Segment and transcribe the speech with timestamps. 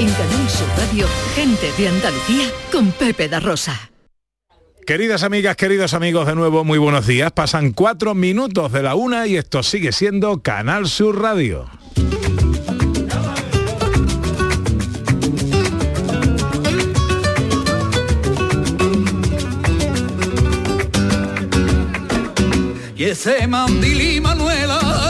[0.00, 3.90] En Canal Sur Radio, gente de Andalucía con Pepe da Rosa.
[4.86, 7.32] Queridas amigas, queridos amigos, de nuevo muy buenos días.
[7.32, 11.68] Pasan cuatro minutos de la una y esto sigue siendo Canal Sur Radio.
[22.96, 25.09] y ese Manuela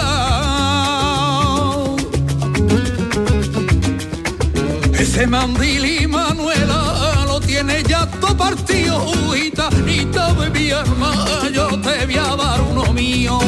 [5.21, 11.13] ese mandili Manuela lo tiene ya todo partido y de mi alma
[11.53, 13.39] yo te voy a dar uno mío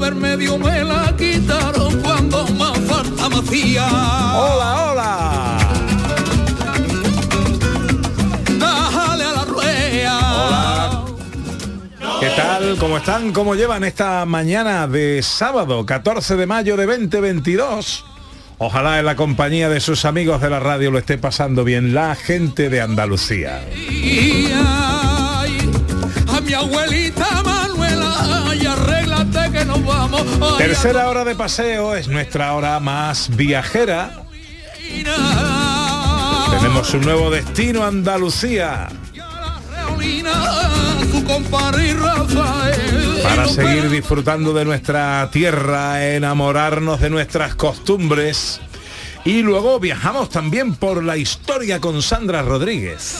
[0.00, 3.86] ver medio me la quitaron cuando más falta me hacía.
[3.86, 4.89] ¡Hola, hola!
[12.30, 12.76] ¿Qué tal?
[12.78, 13.32] ¿Cómo están?
[13.32, 18.04] ¿Cómo llevan esta mañana de sábado, 14 de mayo de 2022?
[18.58, 22.14] Ojalá en la compañía de sus amigos de la radio lo esté pasando bien la
[22.14, 23.68] gente de Andalucía.
[23.74, 25.58] Y ay,
[26.28, 32.06] a mi abuelita Manuela y arréglate que nos vamos Ay, Tercera hora de paseo es
[32.06, 34.22] nuestra hora más viajera.
[36.50, 38.88] Tenemos un nuevo destino, Andalucía.
[43.22, 48.60] Para seguir disfrutando de nuestra tierra, enamorarnos de nuestras costumbres.
[49.24, 53.18] Y luego viajamos también por la historia con Sandra Rodríguez.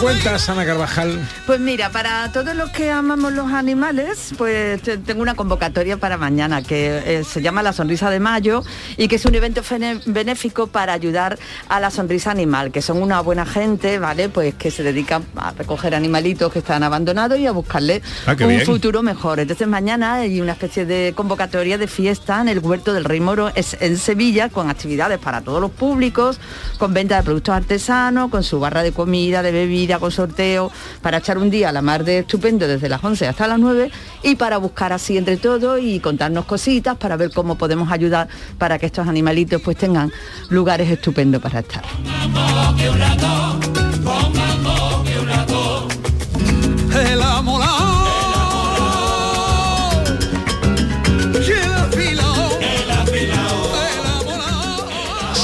[0.00, 1.18] Cuentas, Ana Carvajal?
[1.46, 6.16] Pues mira, para todos los que amamos los animales, pues te- tengo una convocatoria para
[6.16, 8.62] mañana que eh, se llama La Sonrisa de Mayo
[8.96, 9.62] y que es un evento
[10.06, 11.38] benéfico para ayudar
[11.68, 14.28] a la sonrisa animal, que son una buena gente, ¿vale?
[14.28, 18.48] Pues que se dedican a recoger animalitos que están abandonados y a buscarle Ah, un
[18.48, 18.64] bien.
[18.64, 19.40] futuro mejor.
[19.40, 23.50] Entonces mañana hay una especie de convocatoria de fiesta en el Huerto del Rey Moro
[23.54, 26.38] es en Sevilla con actividades para todos los públicos,
[26.78, 31.18] con venta de productos artesanos, con su barra de comida, de bebida, con sorteo, para
[31.18, 33.90] echar un día a la mar de estupendo desde las 11 hasta las 9
[34.22, 38.28] y para buscar así entre todos y contarnos cositas para ver cómo podemos ayudar
[38.58, 40.12] para que estos animalitos pues tengan
[40.50, 41.82] lugares estupendos para estar.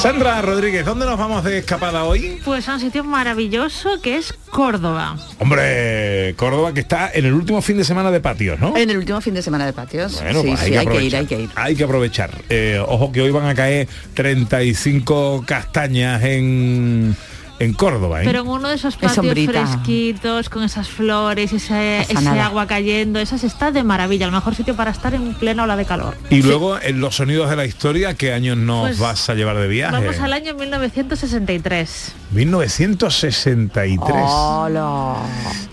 [0.04, 2.38] Sandra Rodríguez, ¿dónde nos vamos de escapada hoy?
[2.44, 5.16] Pues a un sitio maravilloso que es Córdoba.
[5.38, 8.76] Hombre, Córdoba que está en el último fin de semana de patios, ¿no?
[8.76, 10.20] En el último fin de semana de patios.
[10.20, 11.20] Bueno, sí, pues sí, hay que ir, aprovechar.
[11.20, 11.50] hay que ir.
[11.54, 12.31] Hay que aprovechar.
[12.50, 17.16] Eh, ojo que hoy van a caer 35 castañas en,
[17.59, 18.25] en Córdoba, ¿eh?
[18.25, 19.66] Pero en uno de esos Es patios sombrita.
[19.66, 24.75] fresquitos, con esas flores, ese, ese agua cayendo, esas está de maravilla, el mejor sitio
[24.75, 26.16] para estar en plena ola de calor.
[26.31, 29.56] Y luego en los sonidos de la historia, ¿qué años nos Pues, vas a llevar
[29.59, 29.93] de viaje?
[29.93, 32.12] Vamos al año 1963.
[32.32, 34.14] 1963.
[34.26, 35.16] Hola.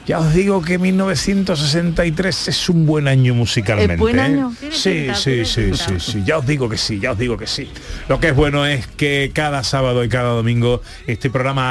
[0.06, 3.94] Ya os digo que 1963 es un buen año musicalmente.
[3.94, 4.22] ¿Es buen ¿eh?
[4.22, 4.54] año?
[4.72, 6.24] Sí, sí, sí, sí, sí.
[6.26, 7.70] Ya os digo que sí, ya os digo que sí.
[8.08, 11.71] Lo que es bueno es que cada sábado y cada domingo este programa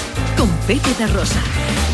[0.41, 1.90] con Pepe de Rosa.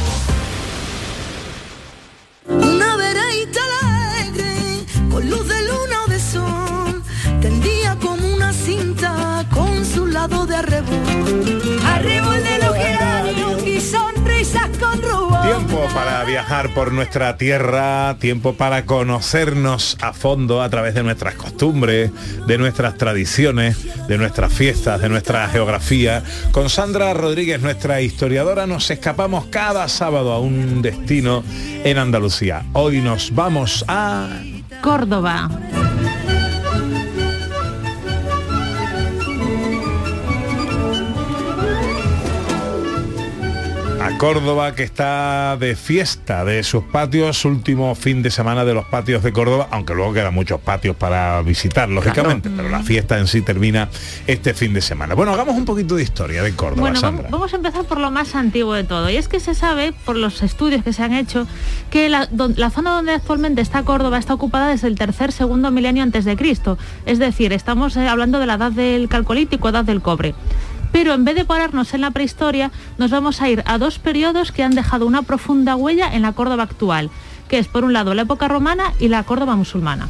[15.97, 22.11] Para viajar por nuestra tierra, tiempo para conocernos a fondo a través de nuestras costumbres,
[22.45, 26.21] de nuestras tradiciones, de nuestras fiestas, de nuestra geografía.
[26.51, 31.43] Con Sandra Rodríguez, nuestra historiadora, nos escapamos cada sábado a un destino
[31.83, 32.63] en Andalucía.
[32.73, 34.29] Hoy nos vamos a...
[34.83, 35.49] Córdoba.
[44.07, 48.85] A Córdoba que está de fiesta de sus patios, último fin de semana de los
[48.85, 53.27] patios de Córdoba, aunque luego quedan muchos patios para visitar, lógicamente, pero la fiesta en
[53.27, 53.89] sí termina
[54.25, 55.13] este fin de semana.
[55.13, 57.23] Bueno, hagamos un poquito de historia de Córdoba, Bueno, Sandra.
[57.23, 59.09] vamos, vamos a empezar por lo más antiguo de todo.
[59.09, 61.45] Y es que se sabe, por los estudios que se han hecho,
[61.89, 65.69] que la, don- la zona donde actualmente está Córdoba está ocupada desde el tercer, segundo
[65.69, 66.77] milenio antes de Cristo.
[67.05, 70.33] Es decir, estamos eh, hablando de la edad del calcolítico, edad del cobre.
[70.97, 74.51] Pero en vez de pararnos en la prehistoria, nos vamos a ir a dos periodos
[74.51, 77.11] que han dejado una profunda huella en la Córdoba actual,
[77.47, 80.09] que es por un lado la época romana y la Córdoba musulmana.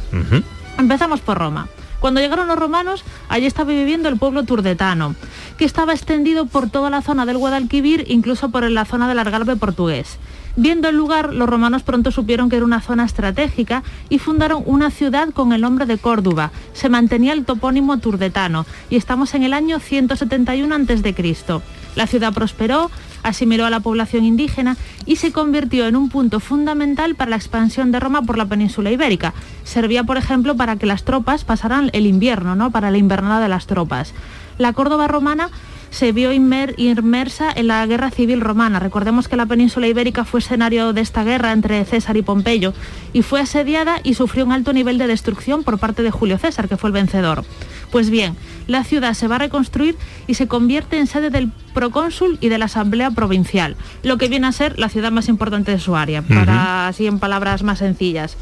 [0.78, 1.68] Empezamos por Roma.
[2.00, 5.14] Cuando llegaron los romanos, allí estaba viviendo el pueblo turdetano,
[5.58, 9.56] que estaba extendido por toda la zona del Guadalquivir, incluso por la zona del Algarve
[9.56, 10.16] portugués.
[10.60, 14.90] Viendo el lugar, los romanos pronto supieron que era una zona estratégica y fundaron una
[14.90, 16.50] ciudad con el nombre de Córdoba.
[16.72, 21.60] Se mantenía el topónimo turdetano y estamos en el año 171 a.C.
[21.94, 22.90] La ciudad prosperó,
[23.22, 24.76] asimiló a la población indígena
[25.06, 28.90] y se convirtió en un punto fundamental para la expansión de Roma por la península
[28.90, 29.34] ibérica.
[29.62, 32.72] Servía, por ejemplo, para que las tropas pasaran el invierno, ¿no?
[32.72, 34.12] para la invernada de las tropas.
[34.58, 35.50] La Córdoba romana
[35.90, 38.78] se vio inmer- inmersa en la guerra civil romana.
[38.78, 42.74] Recordemos que la península ibérica fue escenario de esta guerra entre César y Pompeyo
[43.12, 46.68] y fue asediada y sufrió un alto nivel de destrucción por parte de Julio César,
[46.68, 47.44] que fue el vencedor.
[47.90, 48.36] Pues bien,
[48.66, 49.96] la ciudad se va a reconstruir
[50.26, 54.46] y se convierte en sede del procónsul y de la Asamblea Provincial, lo que viene
[54.46, 58.36] a ser la ciudad más importante de su área, para así en palabras más sencillas.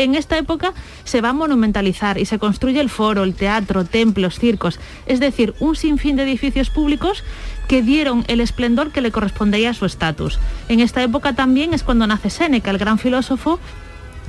[0.00, 0.72] En esta época
[1.04, 5.52] se va a monumentalizar y se construye el foro, el teatro, templos, circos, es decir,
[5.60, 7.22] un sinfín de edificios públicos
[7.68, 10.38] que dieron el esplendor que le correspondía a su estatus.
[10.68, 13.60] En esta época también es cuando nace Séneca, el gran filósofo,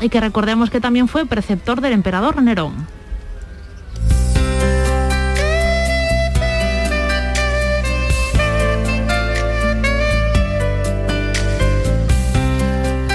[0.02, 2.86] y que recordemos que también fue preceptor del emperador Nerón.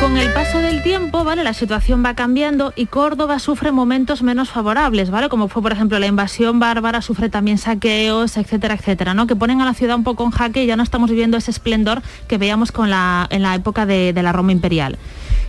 [0.00, 1.43] Con el paso tiempo, ¿vale?
[1.43, 5.28] La situación va cambiando y Córdoba sufre momentos menos favorables, ¿vale?
[5.28, 9.26] Como fue, por ejemplo, la invasión bárbara, sufre también saqueos, etcétera, etcétera, ¿no?
[9.26, 11.50] Que ponen a la ciudad un poco en jaque y ya no estamos viviendo ese
[11.50, 14.97] esplendor que veíamos con la, en la época de, la Roma imperial.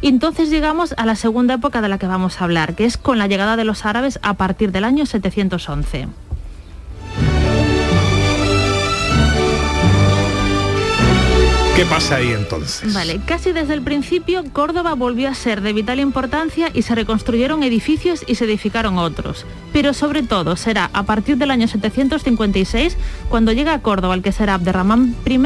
[0.01, 3.19] Entonces llegamos a la segunda época de la que vamos a hablar, que es con
[3.19, 6.07] la llegada de los árabes a partir del año 711.
[11.77, 12.91] ¿Qué pasa ahí entonces?
[12.91, 17.61] Vale, casi desde el principio Córdoba volvió a ser de vital importancia y se reconstruyeron
[17.61, 19.45] edificios y se edificaron otros.
[19.73, 22.97] Pero sobre todo será a partir del año 756
[23.29, 25.39] cuando llega a Córdoba el que será Abderramán I.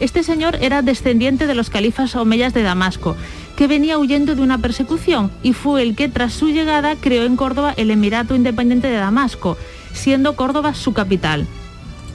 [0.00, 3.14] Este señor era descendiente de los califas omeyas de Damasco
[3.54, 7.36] que venía huyendo de una persecución y fue el que tras su llegada creó en
[7.36, 9.58] Córdoba el Emirato Independiente de Damasco,
[9.92, 11.46] siendo Córdoba su capital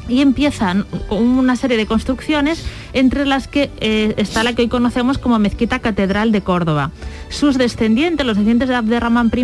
[0.07, 5.17] y empiezan una serie de construcciones entre las que eh, está la que hoy conocemos
[5.17, 6.91] como Mezquita Catedral de Córdoba.
[7.29, 9.43] Sus descendientes, los descendientes de Abderramán I,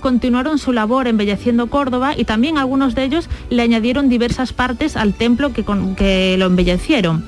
[0.00, 5.14] continuaron su labor embelleciendo Córdoba y también algunos de ellos le añadieron diversas partes al
[5.14, 7.24] templo que, con, que lo embellecieron.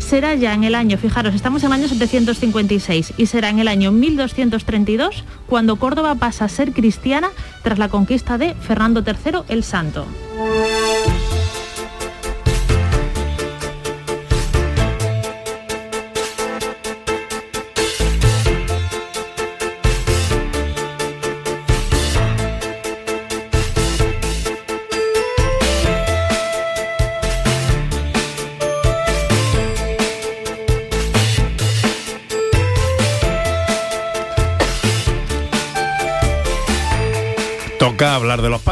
[0.00, 3.68] Será ya en el año, fijaros, estamos en el año 756 y será en el
[3.68, 7.30] año 1232 cuando Córdoba pasa a ser cristiana
[7.62, 10.06] tras la conquista de Fernando III el Santo.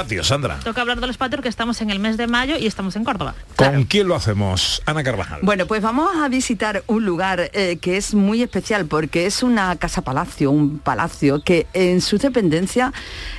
[0.09, 0.59] Patios, Sandra.
[0.65, 3.05] Toca hablar de los patios que estamos en el mes de mayo y estamos en
[3.05, 3.35] Córdoba.
[3.57, 4.81] ¿Con quién lo hacemos?
[4.87, 5.41] Ana Carvajal.
[5.43, 9.77] Bueno, pues vamos a visitar un lugar eh, que es muy especial porque es una
[9.77, 12.93] casa palacio, un palacio que en sus dependencias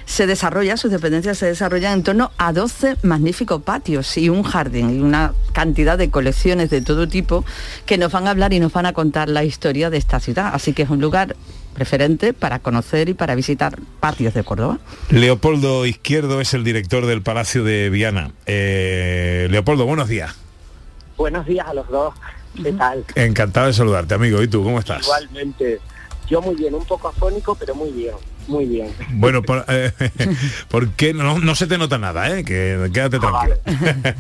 [0.06, 4.92] se desarrolla, sus dependencias se desarrollan en torno a 12 magníficos patios y un jardín
[4.92, 7.46] y una cantidad de colecciones de todo tipo
[7.88, 10.52] que nos van a hablar y nos van a contar la historia de esta ciudad.
[10.54, 11.36] Así que es un lugar
[11.80, 14.80] preferente para conocer y para visitar patios de Córdoba.
[15.10, 18.34] Leopoldo Izquierdo es el director del Palacio de Viana.
[18.46, 20.36] Eh, Leopoldo, buenos días.
[21.16, 22.14] Buenos días a los dos.
[22.62, 23.06] ¿Qué tal?
[23.16, 24.44] Encantado de saludarte, amigo.
[24.44, 25.04] ¿Y tú, cómo estás?
[25.04, 25.80] Igualmente.
[26.30, 28.16] Yo muy bien, un poco afónico, pero muy bien.
[28.50, 28.92] Muy bien.
[29.12, 29.92] Bueno, por, eh,
[30.70, 32.44] porque no, no, se te nota nada, ¿eh?
[32.44, 33.58] Que quédate Ah, tranquilo.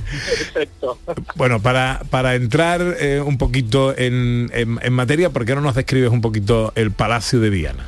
[0.53, 1.00] Perfecto.
[1.36, 5.74] bueno, para, para entrar eh, un poquito en, en, en materia, ¿por qué no nos
[5.75, 7.88] describes un poquito el Palacio de Viana?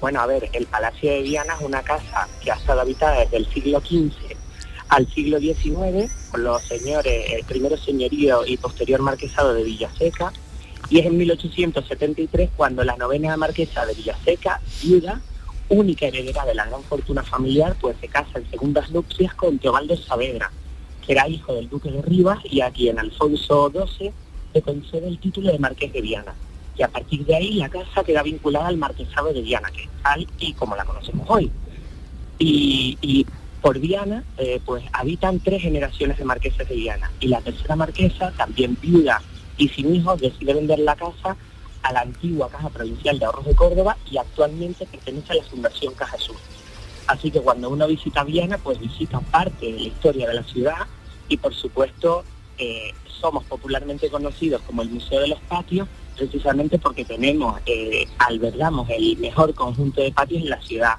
[0.00, 3.36] Bueno, a ver, el Palacio de Viana es una casa que ha estado habitada desde
[3.38, 4.36] el siglo XV
[4.88, 10.32] al siglo XIX con los señores, el primero señorío y posterior marquesado de Villaseca,
[10.88, 15.20] y es en 1873 cuando la novena marquesa de Villaseca, viuda,
[15.68, 19.96] única heredera de la gran fortuna familiar, pues se casa en segundas nupcias con Teobaldo
[19.96, 20.50] Saavedra,
[21.04, 24.12] que era hijo del duque de Rivas y a quien Alfonso XII
[24.54, 26.34] le concede el título de marqués de Viana.
[26.76, 29.88] Y a partir de ahí la casa queda vinculada al marquesado de Viana, que es
[30.02, 31.50] tal y como la conocemos hoy.
[32.38, 33.26] Y,
[33.62, 37.10] por Viana, eh, pues habitan tres generaciones de marqueses de Viana.
[37.18, 39.20] Y la tercera marquesa, también viuda
[39.56, 41.36] y sin hijos, decide vender la casa
[41.86, 45.94] a la antigua Caja Provincial de Ahorros de Córdoba y actualmente pertenece a la Fundación
[45.94, 46.36] Caja Sur.
[47.06, 50.86] Así que cuando uno visita Viana, pues visita parte de la historia de la ciudad
[51.28, 52.24] y por supuesto
[52.58, 58.90] eh, somos popularmente conocidos como el Museo de los Patios, precisamente porque tenemos, eh, albergamos
[58.90, 60.94] el mejor conjunto de patios en la ciudad,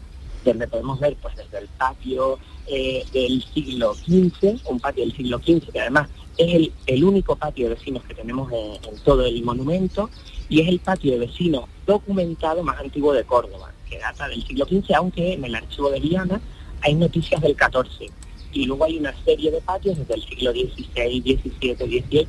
[0.51, 5.39] donde podemos ver pues desde el patio eh, del siglo XV, un patio del siglo
[5.39, 9.25] XV que además es el, el único patio de vecinos que tenemos en, en todo
[9.25, 10.09] el monumento
[10.49, 14.65] y es el patio de vecinos documentado más antiguo de Córdoba, que data del siglo
[14.65, 16.41] XV, aunque en el archivo de Viana
[16.81, 18.11] hay noticias del XIV.
[18.51, 22.27] Y luego hay una serie de patios desde el siglo XVI, XVII, XVIII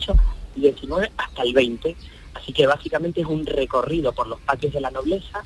[0.56, 1.96] XIX hasta el XX.
[2.34, 5.44] Así que básicamente es un recorrido por los patios de la nobleza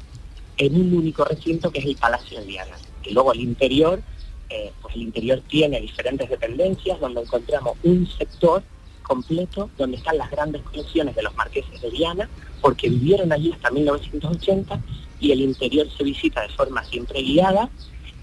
[0.58, 2.76] en un único recinto que es el Palacio de Viana.
[3.04, 4.00] Y luego el interior,
[4.50, 8.62] eh, pues el interior tiene diferentes dependencias donde encontramos un sector
[9.02, 12.28] completo donde están las grandes colecciones de los marqueses de Viana,
[12.60, 14.80] porque vivieron allí hasta 1980
[15.20, 17.68] y el interior se visita de forma siempre guiada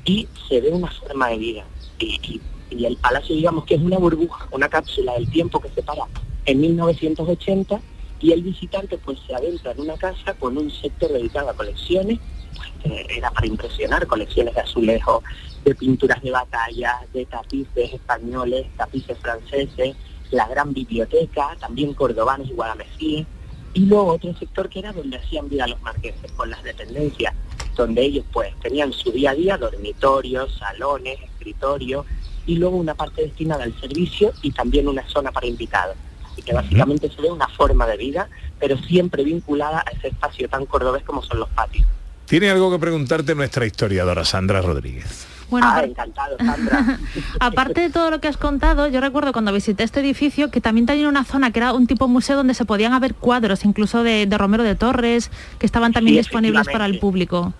[0.06, 1.66] y se ve una forma de vida.
[2.00, 5.70] Y, y- y el palacio digamos que es una burbuja, una cápsula del tiempo que
[5.70, 6.04] se para
[6.46, 7.82] en 1980
[8.20, 12.20] y el visitante pues se adentra en una casa con un sector dedicado a colecciones,
[12.56, 15.24] pues, eh, era para impresionar, colecciones de azulejos,
[15.64, 19.96] de pinturas de batalla, de tapices españoles, tapices franceses,
[20.32, 23.26] la gran biblioteca, también cordobanos y guadamesíes,
[23.74, 27.34] y luego otro sector que era donde hacían vida los marqueses, con las dependencias,
[27.76, 32.06] donde ellos pues tenían su día a día, dormitorios, salones, escritorios,
[32.46, 35.96] y luego una parte destinada al servicio y también una zona para invitados.
[36.40, 38.30] Así que básicamente se ve una forma de vida,
[38.60, 41.86] pero siempre vinculada a ese espacio tan cordobés como son los patios.
[42.28, 45.28] Tiene algo que preguntarte nuestra historiadora Sandra Rodríguez.
[45.50, 47.00] Bueno, ah, encantado, Sandra.
[47.42, 50.86] Aparte de todo lo que has contado, yo recuerdo cuando visité este edificio que también
[50.86, 54.26] tenía una zona que era un tipo museo donde se podían haber cuadros, incluso de,
[54.26, 57.54] de Romero de Torres, que estaban también Sí, disponibles para el público.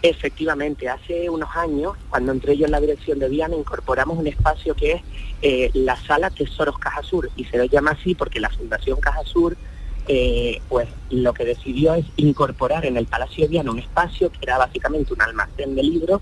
[0.00, 4.74] Efectivamente, hace unos años, cuando entré yo en la dirección de Viana, incorporamos un espacio
[4.76, 5.02] que es
[5.42, 9.24] eh, la sala Tesoros Caja Sur, y se lo llama así porque la Fundación Caja
[9.24, 9.56] Sur,
[10.06, 14.38] eh, pues lo que decidió es incorporar en el Palacio de Viana un espacio que
[14.42, 16.20] era básicamente un almacén de libros,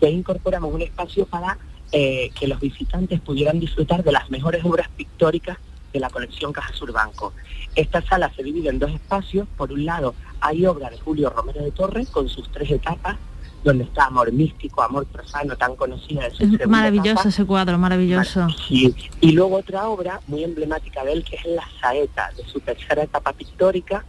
[0.00, 1.58] que ahí incorporamos un espacio para
[1.92, 5.58] eh, que los visitantes pudieran disfrutar de las mejores obras pictóricas
[5.92, 7.32] de la colección Caja Sur Banco.
[7.74, 9.46] Esta sala se divide en dos espacios.
[9.56, 13.16] Por un lado, hay obra de Julio Romero de Torres con sus tres etapas,
[13.64, 17.28] donde está Amor Místico, Amor Profano, tan conocida de su Es maravilloso etapa.
[17.28, 18.46] ese cuadro, maravilloso.
[18.68, 18.94] Sí.
[19.20, 23.02] Y luego otra obra muy emblemática de él, que es La Saeta, de su tercera
[23.02, 24.04] etapa pictórica,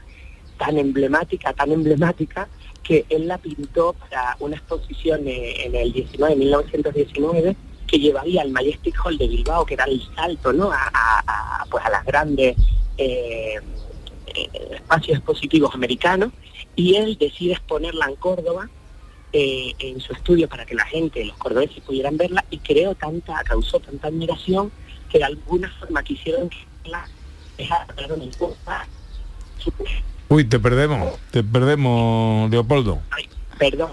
[0.57, 2.47] tan emblemática, tan emblemática,
[2.83, 7.55] que él la pintó para una exposición en el 19, 1919,
[7.89, 10.71] que llevaría al Majestic Hall de Bilbao, que era el salto ¿no?
[10.71, 12.55] a, a- a, pues a las grandes
[12.97, 13.55] eh,
[14.73, 16.31] espacios expositivos americanos,
[16.75, 18.69] y él decide exponerla en Córdoba,
[19.33, 23.43] eh, en su estudio para que la gente, los cordobeses pudieran verla y creó tanta,
[23.43, 24.71] causó tanta admiración
[25.09, 27.07] que de alguna forma quisieron que la
[27.57, 28.55] dejaron en su-
[30.29, 32.99] Uy, te perdemos, te perdemos, Leopoldo.
[33.57, 33.91] perdón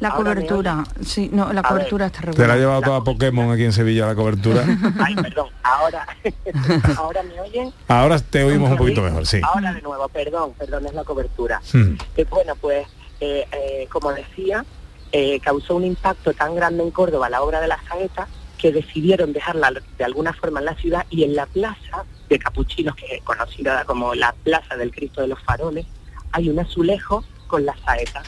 [0.00, 2.58] La Ahora cobertura, sí, no, la A cobertura está Te la ha regular.
[2.58, 4.64] llevado toda Pokémon aquí en Sevilla la cobertura.
[4.98, 6.06] Ay, perdón, ahora,
[6.96, 7.72] ahora me oyen.
[7.86, 9.40] Ahora te oímos un poquito mejor, sí.
[9.42, 11.60] Ahora de nuevo, perdón, perdón, es la cobertura.
[11.72, 11.96] Hmm.
[12.16, 12.86] Que bueno, pues,
[13.20, 14.64] eh, eh, como decía,
[15.12, 18.26] eh, causó un impacto tan grande en Córdoba la obra de la saeta
[18.56, 22.94] que decidieron dejarla de alguna forma en la ciudad y en la plaza de Capuchinos,
[22.94, 25.84] que es conocida como la Plaza del Cristo de los Faroles,
[26.32, 28.22] hay un azulejo con la saeta.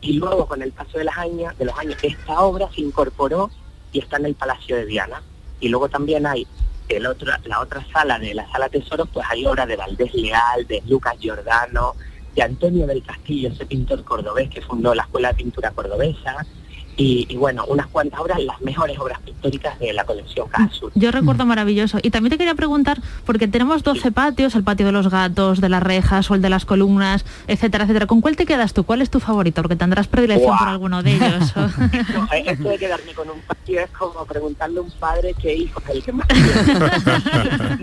[0.00, 3.50] Y luego, con el paso de, años, de los años, esta obra se incorporó
[3.92, 5.22] y está en el Palacio de Diana.
[5.60, 6.46] Y luego también hay
[6.88, 7.02] el
[7.44, 11.16] la otra sala de la Sala Tesoros, pues hay obras de Valdés Leal, de Lucas
[11.18, 11.94] Giordano,
[12.34, 16.46] de Antonio del Castillo, ese pintor cordobés que fundó la Escuela de Pintura Cordobesa,
[16.98, 20.90] y, y bueno, unas cuantas obras, las mejores obras pictóricas de la colección Caja Sur.
[20.96, 21.98] Yo recuerdo maravilloso.
[22.02, 25.68] Y también te quería preguntar, porque tenemos 12 patios, el patio de los gatos, de
[25.68, 28.06] las rejas o el de las columnas, etcétera, etcétera.
[28.06, 28.82] ¿Con cuál te quedas tú?
[28.82, 29.62] ¿Cuál es tu favorito?
[29.62, 31.54] Porque tendrás predilección por alguno de ellos.
[32.08, 35.54] No, eh, esto de quedarme con un patio es como preguntarle a un padre qué
[35.54, 36.26] hijo es el que más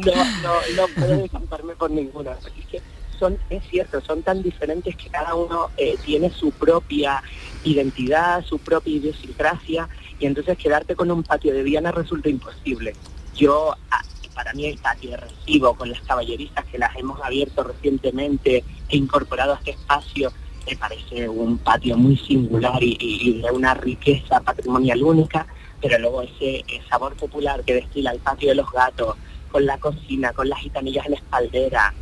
[0.06, 0.14] no,
[0.44, 2.32] no, no puedo decantarme por ninguno.
[2.32, 2.82] Es que
[3.18, 7.22] son, es cierto, son tan diferentes que cada uno eh, tiene su propia
[7.66, 12.94] identidad, su propia idiosincrasia, y entonces quedarte con un patio de Viana resulta imposible.
[13.36, 14.02] Yo, ah,
[14.34, 18.98] para mí el patio de recibo con las caballerizas que las hemos abierto recientemente e
[18.98, 20.32] incorporado a este espacio,
[20.70, 25.46] me parece un patio muy singular y, y- de una riqueza patrimonial única,
[25.82, 29.16] pero luego ese, sabor popular que destila el patio de los gatos,
[29.52, 31.94] con la cocina, con las gitanillas en espaldera,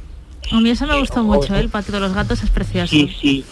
[0.51, 1.59] A mí eso me gustó mucho, ¿eh?
[1.59, 2.91] el patio de los gatos es precioso.
[2.91, 3.45] Sí, sí,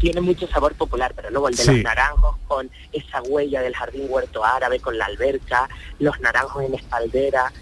[0.00, 1.72] tiene mucho sabor popular, pero luego el de Sí.
[1.74, 6.74] los naranjos con esa huella del jardín huerto árabe, con la alberca, los naranjos en
[6.74, 7.52] espaldera,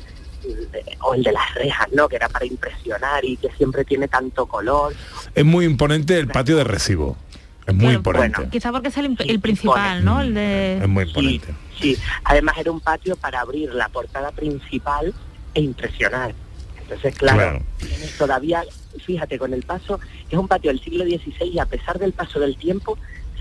[0.45, 2.09] eh, o el de las rejas, ¿no?
[2.09, 4.95] Que era para impresionar y que siempre tiene tanto color.
[5.35, 7.17] Es muy imponente el patio de recibo.
[7.67, 8.49] Es muy imponente.
[8.51, 10.21] Quizá porque es el, el principal, ¿no?
[10.21, 10.79] El de...
[10.79, 11.55] Es muy imponente.
[11.81, 15.13] Sí, además era un patio para abrir la portada principal
[15.55, 16.35] e impresionar.
[16.89, 17.61] Entonces, claro,
[18.17, 18.65] todavía,
[19.05, 22.41] fíjate, con el paso, es un patio del siglo XVI y a pesar del paso
[22.41, 22.97] del tiempo,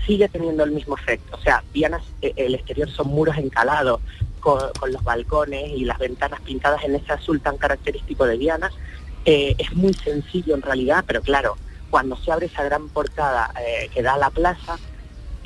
[0.06, 1.34] sigue teniendo el mismo efecto.
[1.34, 4.02] O sea, Viana, eh, el exterior son muros encalados
[4.40, 8.70] con, con los balcones y las ventanas pintadas en ese azul tan característico de Viana.
[9.24, 11.56] Eh, es muy sencillo en realidad, pero claro,
[11.88, 14.78] cuando se abre esa gran portada eh, que da a la plaza,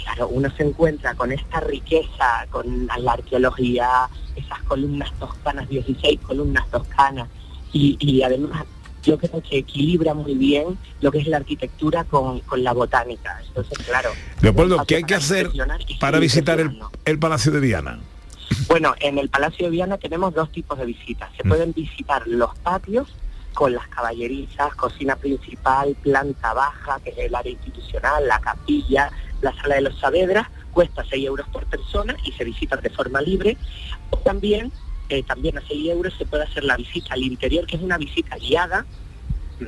[0.03, 6.69] claro, uno se encuentra con esta riqueza, con la arqueología, esas columnas toscanas, 16 columnas
[6.69, 7.29] toscanas,
[7.73, 8.65] y, y además
[9.03, 13.41] yo creo que equilibra muy bien lo que es la arquitectura con, con la botánica.
[13.49, 14.11] Entonces, claro.
[14.41, 15.51] Leopoldo, ¿qué hay que hacer
[15.99, 17.99] para visitar el, el Palacio de Viana?
[18.69, 21.31] Bueno, en el Palacio de Viana tenemos dos tipos de visitas.
[21.37, 21.49] Se Mm.
[21.49, 23.09] pueden visitar los patios
[23.55, 29.53] con las caballerizas, cocina principal, planta baja, que es el área institucional, la capilla, la
[29.57, 33.57] sala de los Saavedras, cuesta 6 euros por persona y se visita de forma libre.
[34.11, 34.71] O también,
[35.19, 37.99] eh, también a 6 euros se puede hacer la visita al interior, que es una
[37.99, 38.85] visita guiada,
[39.61, 39.65] mm,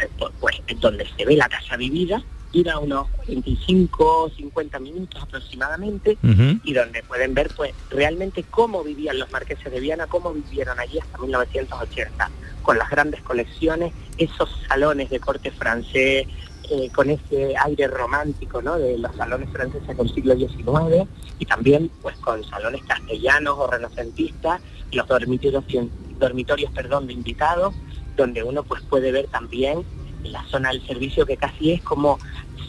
[0.00, 5.22] eh, pu- pues en donde se ve la casa vivida, dura unos 45 50 minutos
[5.22, 6.16] aproximadamente
[6.64, 10.98] y donde pueden ver pues realmente cómo vivían los marqueses de Viana, cómo vivieron allí
[10.98, 12.30] hasta 1980,
[12.62, 16.26] con las grandes colecciones, esos salones de corte francés,
[16.70, 18.78] eh, con ese aire romántico ¿no?
[18.78, 21.08] de los salones franceses del siglo XIX
[21.38, 24.60] y también pues con salones castellanos o renacentistas,
[24.92, 25.64] los dormitorios,
[26.18, 27.74] dormitorios perdón, de invitados,
[28.16, 29.84] donde uno pues puede ver también
[30.24, 32.18] la zona del servicio que casi es como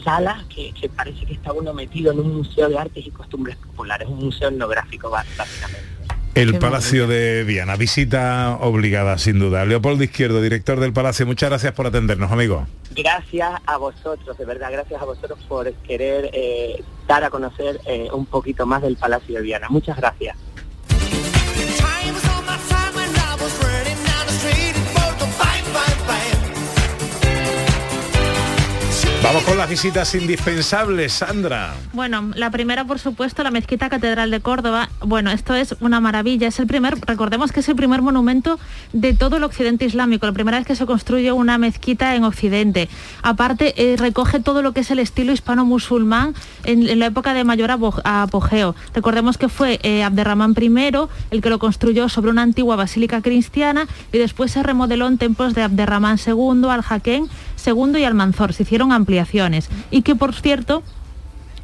[0.04, 3.56] sala que, que parece que está uno metido en un museo de artes y costumbres
[3.56, 6.00] populares, un museo etnográfico básicamente.
[6.34, 9.64] El Palacio de Viana, visita obligada sin duda.
[9.64, 12.68] Leopoldo Izquierdo, director del Palacio, muchas gracias por atendernos, amigo.
[12.92, 18.08] Gracias a vosotros, de verdad, gracias a vosotros por querer eh, dar a conocer eh,
[18.12, 19.66] un poquito más del Palacio de Viana.
[19.70, 20.36] Muchas gracias.
[29.22, 31.74] Vamos con las visitas indispensables, Sandra.
[31.92, 34.88] Bueno, la primera, por supuesto, la Mezquita Catedral de Córdoba.
[35.00, 36.48] Bueno, esto es una maravilla.
[36.48, 38.58] Es el primer, recordemos que es el primer monumento
[38.94, 42.88] de todo el occidente islámico, la primera vez que se construye una mezquita en Occidente.
[43.22, 47.70] Aparte, eh, recoge todo lo que es el estilo hispano-musulmán en, la época de mayor
[47.70, 48.74] apogeo.
[48.94, 50.70] Recordemos que fue eh, Abderramán I
[51.30, 55.54] el que lo construyó sobre una antigua basílica cristiana y después se remodeló en templos
[55.54, 57.28] de Abderramán II, Al-Jaquén
[57.66, 58.52] II y Almanzor.
[58.52, 60.82] Se hicieron ampliaciones y que, por cierto,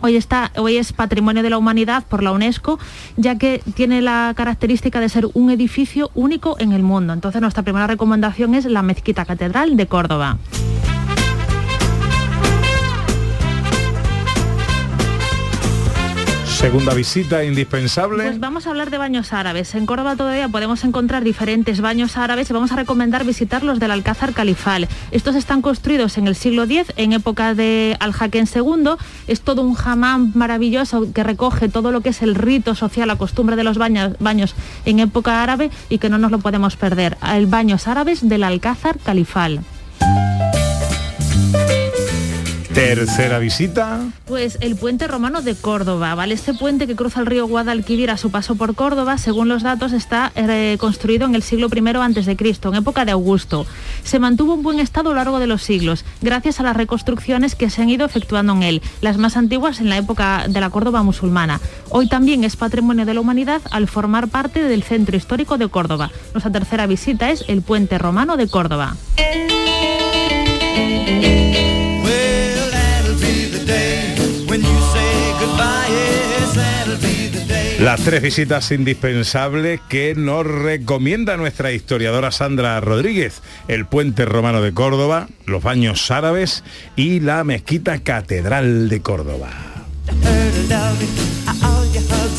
[0.03, 2.79] Hoy, está, hoy es Patrimonio de la Humanidad por la UNESCO,
[3.17, 7.15] ya que tiene la característica de ser un edificio único en el mundo.
[7.15, 10.37] Entonces nuestra primera recomendación es la Mezquita Catedral de Córdoba.
[16.67, 18.25] Segunda visita indispensable.
[18.25, 19.77] Pues vamos a hablar de baños árabes.
[19.77, 23.93] En Córdoba todavía podemos encontrar diferentes baños árabes y vamos a recomendar visitar los del
[23.93, 24.89] Alcázar Califal.
[25.13, 28.97] Estos están construidos en el siglo X, en época de Al-Jaquén II.
[29.29, 33.15] Es todo un jamán maravilloso que recoge todo lo que es el rito social, la
[33.15, 37.17] costumbre de los baños, baños en época árabe y que no nos lo podemos perder.
[37.33, 39.61] El baños árabes del Alcázar Califal.
[42.77, 44.01] Tercera visita.
[44.27, 46.35] Pues el puente romano de Córdoba, ¿vale?
[46.35, 49.95] Este puente que cruza el río Guadalquivir a su paso por Córdoba, según los datos,
[49.95, 53.65] está eh, construido en el siglo I Cristo, en época de Augusto.
[54.05, 57.55] Se mantuvo en buen estado a lo largo de los siglos, gracias a las reconstrucciones
[57.55, 60.69] que se han ido efectuando en él, las más antiguas en la época de la
[60.69, 61.63] Córdoba musulmana.
[61.89, 66.11] Hoy también es patrimonio de la humanidad al formar parte del centro histórico de Córdoba.
[66.35, 68.97] Nuestra tercera visita es el puente romano de Córdoba.
[77.87, 84.75] Las tres visitas indispensables que nos recomienda nuestra historiadora Sandra Rodríguez, el puente romano de
[84.75, 86.65] Córdoba, los baños árabes
[86.97, 89.51] y la mezquita catedral de Córdoba.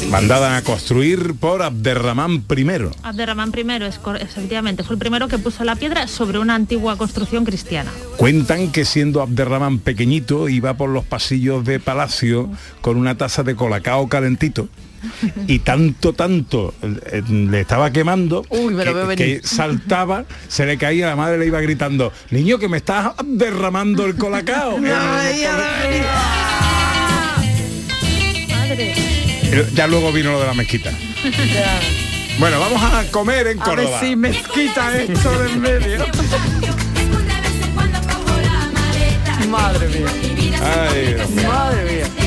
[0.09, 2.65] Mandada a construir por Abderramán I.
[3.03, 7.45] Abderramán I, es, efectivamente, fue el primero que puso la piedra sobre una antigua construcción
[7.45, 7.89] cristiana.
[8.17, 12.49] Cuentan que siendo Abderramán pequeñito iba por los pasillos de palacio
[12.81, 14.67] con una taza de colacao calentito
[15.47, 18.43] y tanto, tanto eh, le estaba quemando
[19.15, 24.05] que, saltaba, se le caía, la madre le iba gritando, niño que me estás derramando
[24.05, 24.79] el colacao.
[29.73, 30.91] Ya luego vino lo de la mezquita.
[32.39, 33.97] Bueno, vamos a comer en Córdoba.
[33.97, 36.05] A ver si mezquita esto del medio.
[39.49, 40.07] Madre mía.
[41.47, 42.26] Madre mía.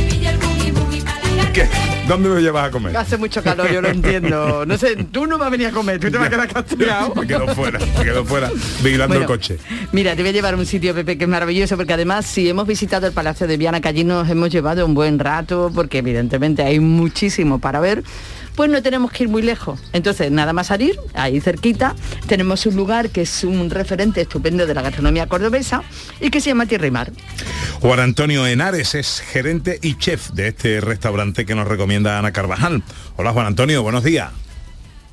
[2.07, 2.97] ¿Dónde me llevas a comer?
[2.97, 4.65] Hace mucho calor, yo lo entiendo.
[4.67, 7.15] No sé, tú no vas a venir a comer, tú te vas a quedar castigado.
[7.17, 8.51] me quedo fuera, me quedo fuera,
[8.83, 9.59] vigilando el coche.
[9.93, 12.49] Mira, te voy a llevar a un sitio, Pepe, que es maravilloso, porque además si
[12.49, 15.99] hemos visitado el Palacio de Viana, que allí nos hemos llevado un buen rato, porque
[15.99, 18.03] evidentemente hay muchísimo para ver
[18.57, 19.81] pues no tenemos que ir muy lejos.
[19.93, 21.95] Entonces, nada más salir, ahí cerquita,
[22.27, 25.83] tenemos un lugar que es un referente estupendo de la gastronomía cordobesa
[26.21, 27.13] y que se llama Tierra y Mar.
[27.81, 32.83] Juan Antonio Henares es gerente y chef de este restaurante que nos recomienda Ana Carvajal.
[33.17, 34.31] Hola Juan Antonio, buenos días.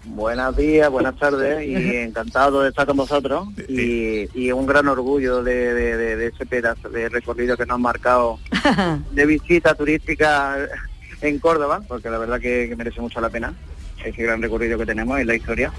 [0.10, 6.28] Buenos días, buenas tardes y encantado de estar con vosotros y, un gran orgullo de,
[6.28, 8.40] ese pedazo de recorrido que nos han marcado
[9.12, 10.58] de visita turística
[11.22, 13.54] en Córdoba, porque la verdad que, merece mucho la pena
[14.04, 15.72] ese gran recorrido que tenemos en la historia.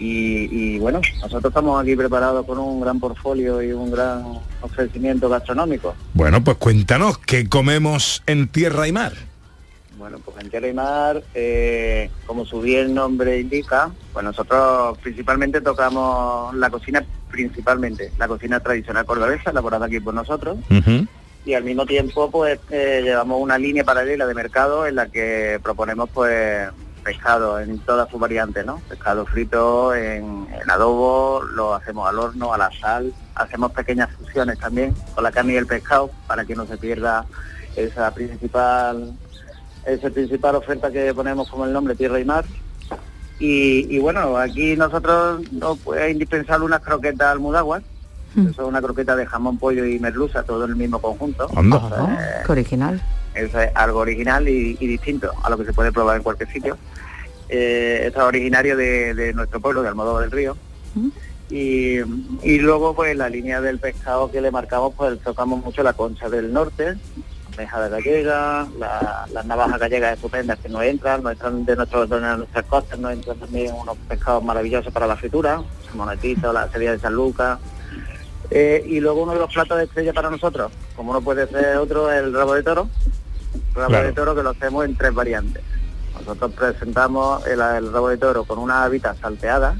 [0.00, 4.22] Y, bueno, nosotros estamos aquí preparados con un gran portfolio y un gran
[4.60, 5.96] ofrecimiento gastronómico.
[6.14, 9.12] Bueno, pues cuéntanos, ¿qué comemos en tierra y mar?
[9.96, 15.60] Bueno, pues en tierra y mar, eh, como su bien nombre indica, pues nosotros principalmente
[15.60, 20.58] tocamos la cocina, principalmente la cocina tradicional cordobesa, elaborada aquí por nosotros
[21.44, 25.58] y al mismo tiempo pues eh, llevamos una línea paralela de mercado en la que
[25.62, 26.68] proponemos pues
[27.02, 28.82] pescado en todas sus variantes, ¿no?
[28.88, 34.94] Pescado frito en, adobo, lo hacemos al horno, a la sal, hacemos pequeñas opciones también
[35.14, 37.24] con la carne y el pescado para que no se pierda
[37.76, 39.14] esa principal
[39.86, 42.44] esa principal oferta que ponemos como el nombre Tierra y Mar.
[43.40, 47.82] Y, bueno, aquí nosotros no pues, indispensable unas croquetas almudaguas.
[48.46, 51.48] Eso es una croqueta de jamón, pollo y merluza, todo en el mismo conjunto.
[52.46, 53.02] Qué original.
[53.34, 56.50] Eso es algo original y, y distinto a lo que se puede probar en cualquier
[56.50, 56.76] sitio.
[57.48, 60.56] Eh, esto es originario de, de nuestro pueblo, de Almodóvar del Río.
[61.50, 61.98] Y,
[62.42, 66.28] y luego pues la línea del pescado que le marcamos, pues tocamos mucho la concha
[66.28, 66.96] del norte,
[67.56, 72.20] de gallega, la- las navajas gallegas estupendas que nos entran, nos entran de, nuestros, de
[72.20, 75.62] nuestras costas, nos entran también unos pescados maravillosos para la fritura,
[75.94, 77.58] monetito, la serie de San Lucas.
[78.50, 81.76] Eh, y luego uno de los platos de estrella para nosotros, como no puede ser
[81.76, 82.88] otro, el rabo de toro.
[83.74, 84.06] Rabo Claro.
[84.06, 85.62] de toro que lo hacemos en tres variantes.
[86.14, 89.76] Nosotros presentamos el, el rabo de toro con una habita salteada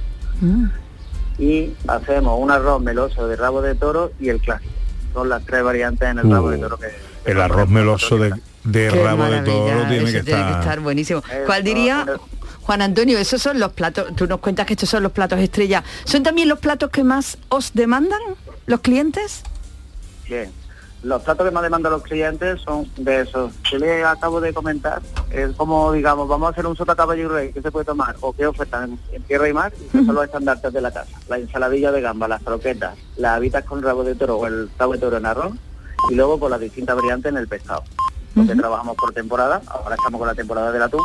[1.38, 4.72] y hacemos un arroz meloso de rabo de toro y el clásico.
[5.12, 6.88] Son las tres variantes en el rabo de toro que,
[7.24, 8.30] El arroz meloso de,
[8.90, 10.80] rabo de toro tiene eso que tiene estar...
[10.80, 11.22] buenísimo.
[11.46, 12.06] ¿Cuál diría,
[12.62, 15.82] Juan Antonio, esos son los platos, tú nos cuentas que estos son los platos estrella,
[16.04, 18.20] ¿son también los platos que más os demandan
[18.68, 19.42] los clientes?
[20.28, 20.52] Bien.
[21.02, 25.00] Los platos que más demandan los clientes son de esos que les acabo de comentar.
[25.30, 28.16] Es como, digamos, vamos a hacer un sota caballo y rey, ¿qué se puede tomar?
[28.20, 29.72] ¿O qué ofertan en, tierra y mar?
[29.94, 31.18] Y son los estandartes de la casa.
[31.28, 34.94] La ensaladilla de gamba, las croquetas, las habitas con rabo de toro o el rabo
[34.94, 35.52] de toro en arroz.
[36.10, 37.84] Y luego por las distintas variantes en el pescado.
[38.34, 39.62] Porque trabajamos por temporada.
[39.66, 41.02] Ahora estamos con la temporada del atún.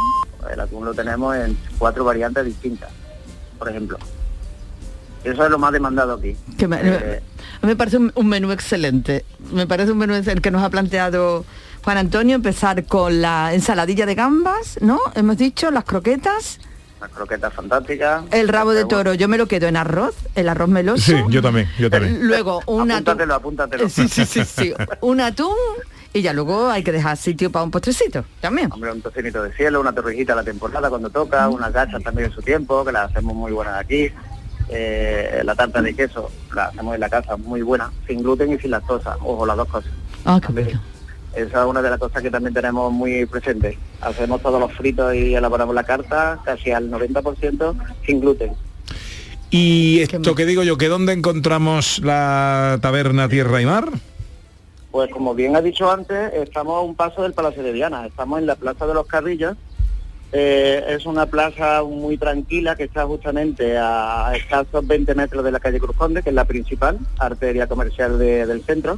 [0.52, 2.92] El atún lo tenemos en cuatro variantes distintas,
[3.58, 3.98] por ejemplo.
[5.24, 6.36] Eso es lo más demandado aquí.
[6.58, 7.22] Que me, Eh,
[7.62, 9.26] a mí me parece un, un menú excelente.
[9.52, 11.46] Me parece un menú el que nos ha planteado
[11.84, 15.00] Juan Antonio, empezar con la ensaladilla de gambas, ¿no?
[15.16, 16.60] Hemos dicho, las croquetas,
[17.02, 18.24] Las croquetas fantásticas.
[18.32, 21.02] el rabo de toro, yo me lo quedo en arroz, el arroz meloso.
[21.04, 22.26] Sí, yo también, yo también.
[22.28, 22.92] Luego un atún.
[22.92, 23.90] Apúntatelo, apúntatelo.
[23.90, 24.74] Sí, sí, sí, sí.
[25.02, 25.56] Un atún
[26.14, 28.72] y ya luego hay que dejar sitio para un postrecito también.
[28.72, 32.30] Hombre, un tocinito de cielo, una torrejita a la temporada cuando toca, unas gachas también
[32.30, 34.10] en su tiempo, que las hacemos muy buenas aquí.
[34.70, 38.60] Eh, la tarta de queso la hacemos en la casa, muy buena, sin gluten y
[38.60, 39.92] sin lactosa, ojo, las dos cosas.
[40.26, 40.82] Ah, qué bueno.
[41.36, 43.78] Esa es una de las cosas que también tenemos muy presente.
[44.02, 48.54] Hacemos todos los fritos y elaboramos la carta casi al 90% sin gluten.
[49.50, 53.90] Y esto que digo yo, que ¿dónde encontramos la taberna Tierra y Mar?
[54.92, 58.40] Pues como bien ha dicho antes, estamos a un paso del Palacio de Diana, estamos
[58.40, 59.56] en la Plaza de los Carrillos.
[60.36, 65.60] Eh, es una plaza muy tranquila que está justamente a escasos 20 metros de la
[65.60, 68.98] calle Cruz Conde, que es la principal arteria comercial de- del centro.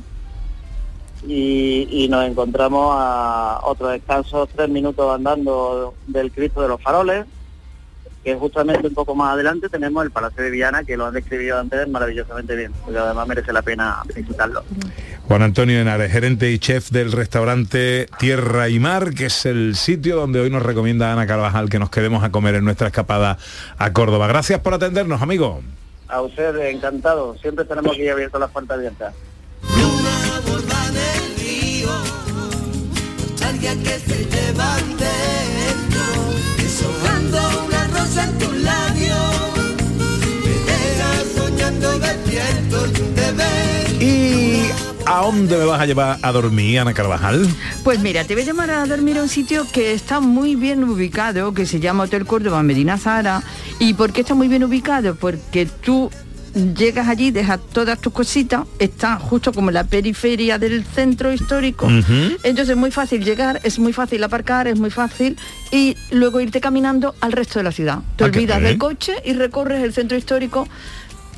[1.28, 7.26] Y, y nos encontramos a otros escasos tres minutos andando del Cristo de los Faroles,
[8.26, 11.60] que justamente un poco más adelante tenemos el Palacio de Viana, que lo han describido
[11.60, 14.64] antes maravillosamente bien, porque además merece la pena visitarlo.
[15.28, 20.16] Juan Antonio Henares, gerente y chef del restaurante Tierra y Mar, que es el sitio
[20.16, 23.38] donde hoy nos recomienda Ana Carvajal que nos quedemos a comer en nuestra escapada
[23.78, 24.26] a Córdoba.
[24.26, 25.62] Gracias por atendernos, amigo.
[26.08, 27.38] A ustedes, encantado.
[27.38, 29.14] Siempre tenemos aquí abiertas las puertas abiertas.
[33.84, 34.26] Que se
[38.06, 39.54] una rosa en tus labios,
[40.44, 44.04] me dejas soñando despierto y un deber.
[44.04, 44.62] ¿Y
[45.06, 47.48] a dónde me vas a llevar a dormir, Ana Carvajal?
[47.84, 50.84] Pues mira, te voy a llamar a dormir a un sitio que está muy bien
[50.84, 53.44] ubicado, que se llama Hotel Córdoba Medina Zara.
[53.80, 55.16] ¿Y por qué está muy bien ubicado?
[55.16, 56.10] Porque tú
[56.56, 61.88] llegas allí, dejas todas tus cositas, está justo como en la periferia del centro histórico.
[61.90, 65.38] Entonces es muy fácil llegar, es muy fácil aparcar, es muy fácil
[65.72, 68.00] y luego irte caminando al resto de la ciudad.
[68.16, 70.68] Te Ah, olvidas del coche y recorres el centro histórico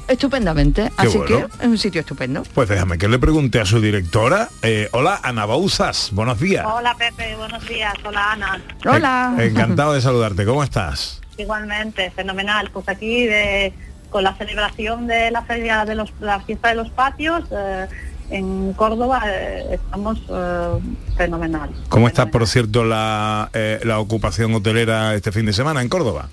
[0.07, 0.91] estupendamente.
[0.97, 1.47] Así bueno.
[1.49, 2.43] que es un sitio estupendo.
[2.53, 4.49] Pues déjame que le pregunte a su directora.
[4.61, 6.65] Eh, hola, Ana Bauzas, buenos días.
[6.65, 7.93] Hola Pepe, buenos días.
[8.05, 9.35] Hola Ana.
[9.39, 11.21] Eh, encantado de saludarte, ¿cómo estás?
[11.37, 12.69] Igualmente, fenomenal.
[12.71, 13.73] Pues aquí de,
[14.09, 17.87] con la celebración de la feria de los, la fiesta de los patios eh,
[18.29, 20.79] en Córdoba eh, estamos eh,
[21.15, 21.69] fenomenal.
[21.89, 23.49] ¿Cómo está, por cierto, la,
[23.83, 26.29] la ocupación hotelera este fin de semana en Córdoba?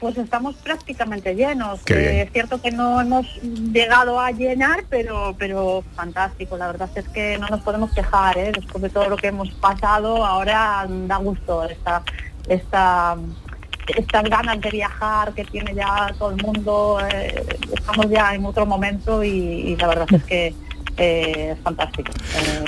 [0.00, 1.80] Pues estamos prácticamente llenos.
[1.90, 6.56] Eh, es cierto que no hemos llegado a llenar, pero pero fantástico.
[6.56, 8.50] La verdad es que no nos podemos quejar, ¿eh?
[8.54, 10.24] después de todo lo que hemos pasado.
[10.24, 12.02] Ahora da gusto esta
[12.48, 13.16] esta
[13.96, 16.98] estas ganas de viajar que tiene ya todo el mundo.
[17.12, 20.54] eh, estamos ya en otro momento y, y la verdad es que
[20.96, 22.12] eh, es fantástico.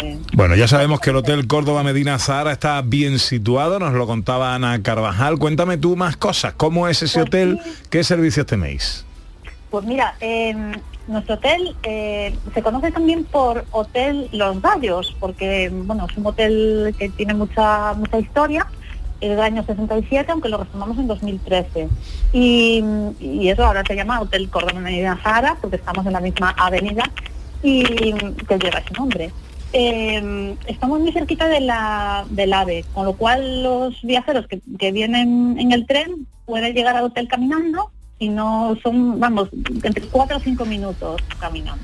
[0.03, 4.07] Eh, Bueno, ya sabemos que el Hotel Córdoba Medina Zahara está bien situado, nos lo
[4.07, 5.39] contaba Ana Carvajal.
[5.39, 7.61] Cuéntame tú más cosas, ¿cómo es ese hotel?
[7.91, 9.05] ¿Qué servicios tenéis?
[9.71, 10.55] Pues mira, eh,
[11.09, 16.95] nuestro hotel eh, se conoce también por Hotel Los Gallos, porque bueno, es un hotel
[16.99, 18.67] que tiene mucha mucha historia,
[19.29, 21.89] del año 67, aunque lo reformamos en 2013.
[22.33, 22.83] Y,
[23.21, 27.05] y eso ahora se llama Hotel Córdoba Medina Sahara, porque estamos en la misma avenida
[27.63, 29.31] y que lleva ese nombre.
[29.73, 34.93] Eh, estamos muy cerquita de la, del AVE, con lo cual los viajeros que, que
[34.93, 39.49] vienen en el tren pueden llegar al hotel caminando y no son, vamos,
[39.83, 41.83] entre cuatro o cinco minutos caminando.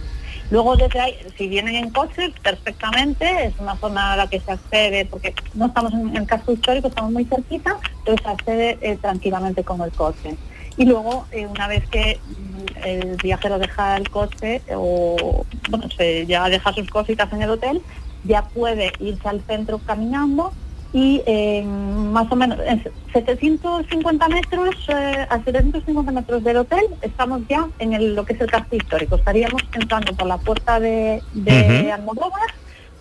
[0.50, 4.52] Luego desde ahí, si vienen en coche, perfectamente, es una zona a la que se
[4.52, 8.98] accede, porque no estamos en el casco histórico, estamos muy cerquita, entonces se accede eh,
[9.00, 10.37] tranquilamente con el coche.
[10.78, 16.24] Y luego, eh, una vez que mm, el viajero deja el coche o, bueno, se
[16.26, 17.82] ya deja sus cositas en el hotel,
[18.24, 20.52] ya puede irse al centro caminando
[20.92, 27.42] y eh, más o menos en 750 metros, eh, a 750 metros del hotel, estamos
[27.48, 29.16] ya en el- lo que es el casco histórico.
[29.16, 31.92] Estaríamos entrando por la puerta de, de.
[31.92, 32.48] Almodóvar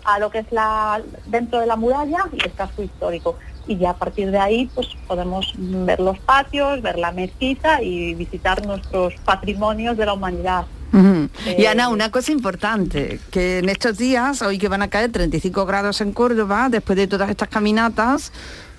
[0.04, 3.36] a lo que es la dentro de la muralla y el casco histórico.
[3.66, 8.14] Y ya a partir de ahí pues podemos ver los patios, ver la mezquita y
[8.14, 10.64] visitar nuestros patrimonios de la humanidad.
[10.92, 15.12] Y Eh, Ana, una cosa importante, que en estos días, hoy que van a caer
[15.12, 18.32] 35 grados en Córdoba, después de todas estas caminatas,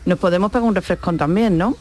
[0.05, 1.75] nos podemos pegar un refrescón también, ¿no?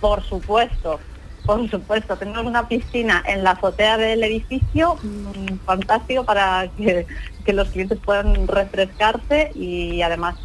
[0.00, 0.98] Por supuesto,
[1.44, 2.16] por supuesto.
[2.16, 7.06] Tenemos una piscina en la azotea del edificio, mm, fantástico para que,
[7.44, 10.36] que los clientes puedan refrescarse y además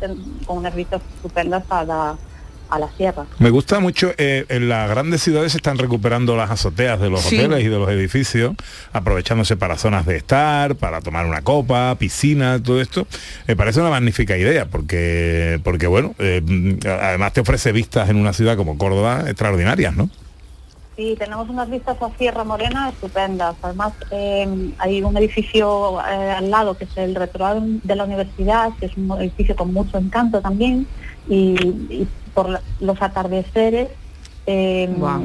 [0.46, 2.18] con unas vistas estupendas a la,
[2.74, 3.26] a la sierra.
[3.40, 7.22] Me gusta mucho, eh, en las grandes ciudades se están recuperando las azoteas de los
[7.22, 7.38] Sí.
[7.38, 8.54] hoteles y de los edificios,
[8.92, 13.08] aprovechándose para zonas de estar, para tomar una copa, piscina, todo esto.
[13.48, 16.42] Me parece una magnífica idea, porque, porque bueno, eh,
[16.86, 20.10] además te ofrece vistas en una ciudad como Córdoba extraordinarias, ¿no?
[20.96, 23.56] Sí, tenemos unas vistas a Sierra Morena estupendas.
[23.64, 28.70] Además, eh, hay un edificio eh, al lado que es el rectorado de la universidad,
[28.80, 30.86] que es un edificio con mucho encanto también,
[31.28, 31.56] y,
[31.90, 33.90] y por la- los atardeceres
[34.46, 35.24] eh, Guau.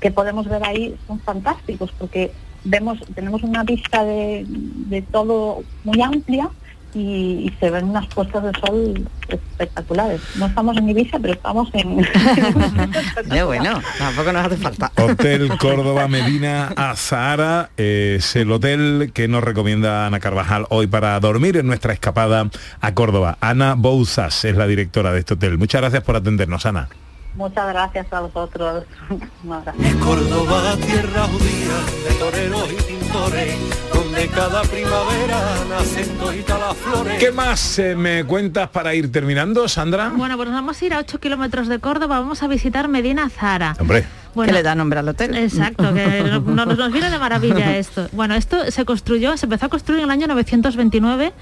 [0.00, 2.32] que podemos ver ahí son fantásticos, porque
[2.64, 6.48] vemos tenemos una vista de, de todo muy amplia
[6.94, 7.00] y,
[7.46, 10.20] y se ven unas puestas de sol espectaculares.
[10.36, 11.98] No estamos en Ibiza, pero estamos en...
[13.30, 14.92] Ya bueno, tampoco nos hace falta.
[14.96, 21.18] Hotel Córdoba Medina Azahara eh, es el hotel que nos recomienda Ana Carvajal hoy para
[21.20, 22.50] dormir en nuestra escapada
[22.80, 23.38] a Córdoba.
[23.40, 25.58] Ana Bouzas es la directora de este hotel.
[25.58, 26.88] Muchas gracias por atendernos, Ana.
[27.36, 28.84] Muchas gracias a vosotros.
[29.50, 29.78] Abrazo.
[30.04, 33.54] Córdoba, tierra judía de toreros y pintores,
[33.94, 37.18] donde cada primavera nacen toditas las flores.
[37.18, 40.10] ¿Qué más eh, me cuentas para ir terminando, Sandra?
[40.14, 43.28] Bueno, pues nos vamos a ir a 8 kilómetros de Córdoba, vamos a visitar Medina
[43.30, 43.76] Zara.
[43.78, 44.04] Hombre.
[44.34, 45.34] Bueno, que le da nombre al hotel.
[45.36, 48.08] Exacto, que no- no- nos viene de maravilla esto.
[48.12, 51.32] Bueno, esto se construyó, se empezó a construir en el año 929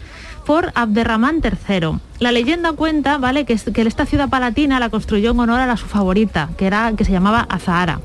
[0.49, 1.99] por Abderramán III.
[2.21, 5.77] La leyenda cuenta, ¿vale?, que, es- que esta ciudad palatina la construyó en honor a
[5.77, 8.01] su favorita, que era que se llamaba Azahara.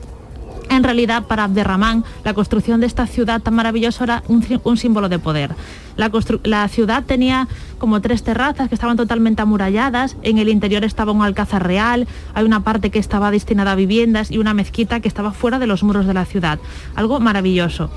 [0.70, 5.20] En realidad, para Abderramán, la construcción de esta ciudad tan maravillosa era un símbolo de
[5.20, 5.56] poder.
[5.96, 11.22] La, ciudad tenía como tres terrazas que estaban totalmente amuralladas, en el interior estaba un
[11.22, 15.32] alcázar real, hay una parte que estaba destinada a viviendas y una mezquita que estaba
[15.34, 16.60] fuera de los muros de la ciudad.
[16.96, 17.92] Algo maravilloso.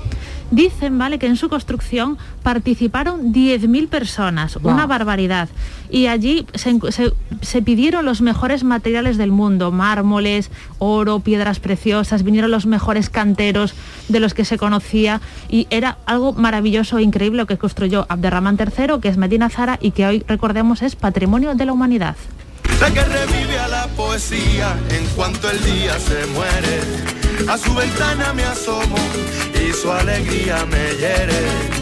[0.51, 4.73] Dicen, ¿vale?, que en su construcción participaron 10.000 personas, Wow.
[4.73, 5.49] una barbaridad.
[5.89, 11.59] Y allí se, encu- se- se pidieron los mejores materiales del mundo, mármoles, oro, piedras
[11.59, 13.73] preciosas, vinieron los mejores canteros
[14.09, 18.57] de los que se conocía y era algo maravilloso e increíble lo que construyó Abderramán
[18.59, 22.15] III, que es Medina Zara y que hoy recordemos es patrimonio de la humanidad.
[22.81, 26.81] La que revive a la poesía en cuanto el día se muere.
[27.49, 28.97] A su ventana me asomo
[29.53, 31.77] y su alegría me hiere.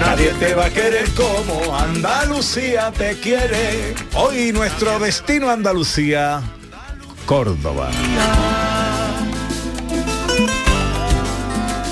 [0.00, 3.94] Nadie te va a querer como Andalucía te quiere.
[4.14, 6.42] Hoy nuestro destino Andalucía,
[7.26, 7.90] Córdoba.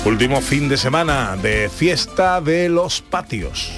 [0.05, 3.71] Último fin de semana de fiesta de los patios.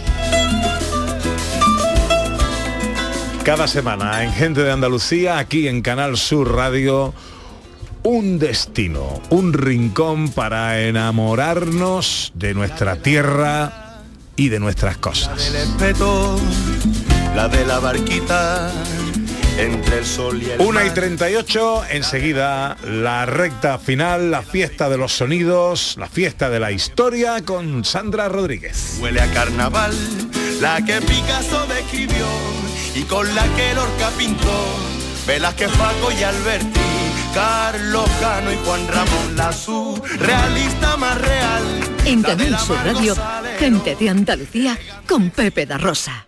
[3.43, 7.13] Cada semana en Gente de Andalucía, aquí en Canal Sur Radio,
[8.01, 14.01] un destino, un rincón para enamorarnos de nuestra tierra
[14.35, 15.53] y de nuestras cosas.
[15.53, 16.39] Espeto,
[17.35, 18.71] la de la barquita,
[19.57, 20.93] entre el sol y el Una y mar.
[20.93, 27.43] 38, enseguida la recta final, la fiesta de los sonidos, la fiesta de la historia
[27.43, 28.97] con Sandra Rodríguez.
[28.99, 29.95] Huele a carnaval,
[30.61, 32.25] la que Picasso describió
[32.95, 34.65] y con la que Lorca pintó.
[35.27, 36.85] Velázquez, Paco y Alberti
[37.35, 41.63] Carlos Cano y Juan Ramón Lazú, realista más real.
[42.05, 43.13] En Canal Sur Radio,
[43.59, 46.27] gente de Andalucía con Pepe da Rosa.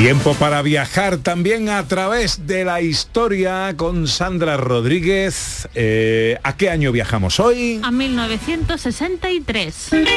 [0.00, 5.68] Tiempo para viajar también a través de la historia con Sandra Rodríguez.
[5.74, 7.82] Eh, ¿A qué año viajamos hoy?
[7.84, 9.92] A 1963.
[9.92, 10.08] If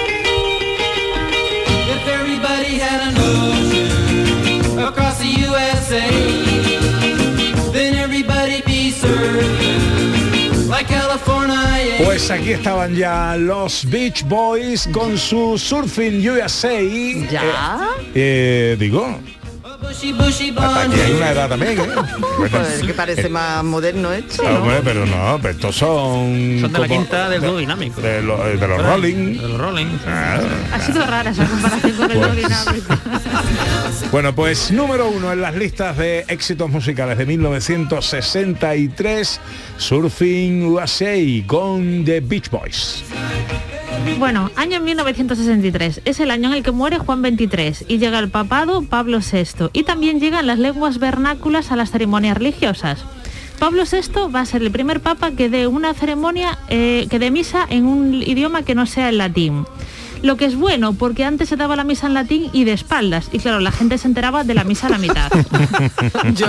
[2.08, 6.08] everybody had an ocean across the USA,
[7.74, 11.98] then everybody be served like California.
[12.06, 16.82] Pues aquí estaban ya los Beach Boys con su Surfing USA.
[17.30, 17.90] ¿Ya?
[18.16, 19.20] Eh, eh, digo,
[19.88, 21.80] hasta aquí hay una edad también.
[21.80, 21.86] ¿eh?
[22.38, 24.44] Bueno, Pues que parece más moderno hecho.
[24.46, 26.58] Ah, hombre, pero no, pero estos son...
[26.62, 28.02] Son de la quinta del dúo dinámico.
[28.02, 29.38] De, lo- de los Rolling.
[29.38, 29.88] De los Rolling.
[30.08, 30.40] Ah.
[30.74, 32.94] Ha sido rara esa comparación con el Pues- dinámico.
[34.12, 39.40] Bueno, pues número uno en las listas de éxitos musicales de 1963,
[39.78, 41.16] Surfing USA
[41.48, 43.04] con The Beach Boys.
[44.20, 46.02] Bueno, año 1963.
[46.06, 49.70] Es el año en el que muere Juan XXIII y llega el papado Pablo VI.
[49.74, 53.04] Y también llegan las lenguas vernáculas a las ceremonias religiosas.
[53.60, 57.32] Pablo VI va a ser el primer papa que dé una ceremonia, eh, que dé
[57.32, 59.66] misa en un idioma que no sea el latín.
[60.22, 63.30] Lo que es bueno, porque antes se daba la misa en latín y de espaldas.
[63.34, 65.30] Y claro, la gente se enteraba de la misa a la mitad.
[66.34, 66.48] Yo.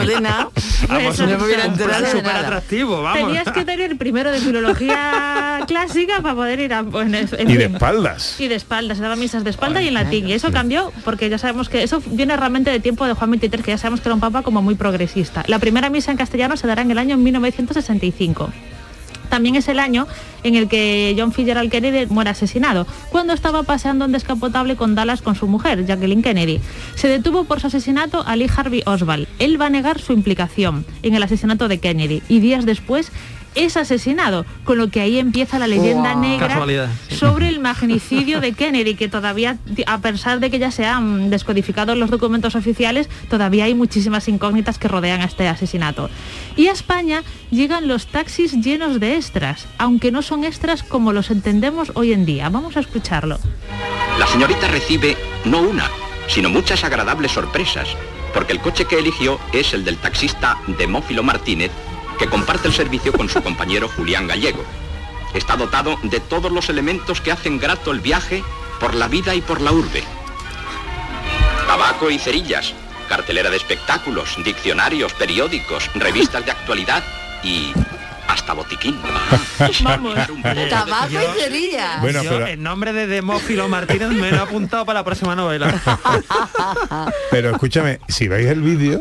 [0.89, 3.19] Vamos, no me hubiera enterado de súper atractivo, vamos.
[3.29, 6.81] Tenías que tener primero de filología clásica para poder ir a...
[6.81, 8.41] en- en Y de espaldas.
[8.41, 10.29] Y de espaldas, se daban misas de espalda y en latín.
[10.29, 13.51] Y eso cambió porque ya sabemos que eso viene realmente de tiempo de Juan XXIII,
[13.63, 15.45] que ya sabemos que era un papa como muy progresista.
[15.47, 18.51] La primera misa en castellano se dará en el año 1965.
[19.29, 20.07] También es el año
[20.43, 25.23] en el que John Fitzgerald Kennedy muere asesinado, cuando estaba paseando en descapotable con Dallas
[25.23, 26.61] con su mujer, Jacqueline Kennedy.
[26.95, 29.27] Se detuvo por su asesinato a Lee Harvey Oswald.
[29.39, 33.11] Él va a negar su implicación en el asesinato de Kennedy y días después
[33.55, 36.61] es asesinado, con lo que ahí empieza la leyenda negra
[37.09, 41.95] sobre el magnicidio de Kennedy, que todavía, a pesar de que ya se han descodificado
[41.95, 46.11] los documentos oficiales, todavía hay muchísimas incógnitas que rodean a este asesinato.
[46.57, 51.31] Y a España llegan los taxis llenos de extras, aunque no son extras como los
[51.31, 52.49] entendemos hoy en día.
[52.49, 53.39] Vamos a escucharlo.
[54.19, 55.91] La señorita recibe no una,
[56.29, 57.89] sino muchas agradables sorpresas,
[58.33, 61.71] porque el coche que eligió es el del taxista Demófilo Martínez,
[62.19, 64.65] que comparte el servicio con su compañero Julián Gallego.
[65.35, 68.45] Está dotado de todos los elementos que hacen grato el viaje
[68.81, 70.03] por la vida y por la urbe.
[71.67, 72.75] Tabaco y cerillas,
[73.09, 77.03] cartelera de espectáculos, diccionarios, periódicos, revistas de actualidad
[77.43, 77.73] y
[78.35, 78.97] hasta botiquín.
[79.83, 80.15] Vamos.
[80.69, 81.99] Tabaco y cerilla.
[82.01, 85.35] Bueno, Yo, pero- en nombre de Demófilo Martínez me lo he apuntado para la próxima
[85.37, 85.73] novela.
[87.31, 89.01] Pero escúchame, si veis el vídeo,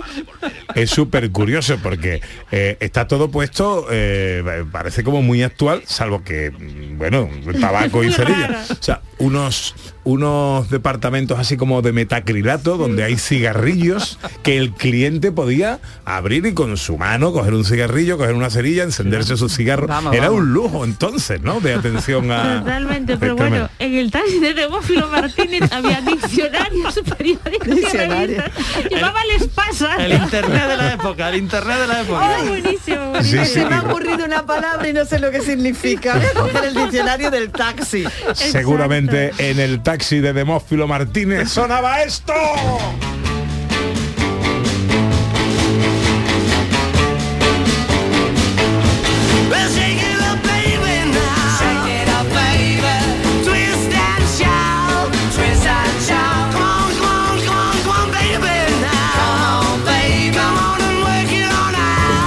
[0.76, 2.22] es súper curioso porque
[2.52, 7.30] eh, está todo puesto, eh, parece como muy actual, salvo que, mm, bueno,
[7.60, 8.64] tabaco y cerilla.
[8.70, 15.32] O sea, unos, unos departamentos así como de metacrilato, donde hay cigarrillos que el cliente
[15.32, 19.88] podía abrir y con su mano coger un cigarrillo, coger una cerilla, encenderse su cigarro.
[19.88, 20.42] Vamos, Era vamos.
[20.42, 21.60] un lujo entonces, ¿no?
[21.62, 22.60] De atención a...
[22.60, 23.70] Totalmente, pero Es tremendo.
[23.70, 28.90] bueno, en el taxi de Demófilo Martínez había diccionarios, periódicos y.
[28.90, 29.96] Llevaba les pasa.
[29.98, 32.36] El internet de la época, el internet de la época.
[32.36, 33.46] Ay, buenísimo, Sí, buenísimo.
[33.46, 33.52] sí.
[33.54, 36.16] Se me ha ocurrido una palabra y no sé lo que significa.
[36.16, 38.06] Voy a coger el diccionario del taxi.
[38.36, 42.34] Seguramente en el taxi de Demófilo Martínez sonaba esto.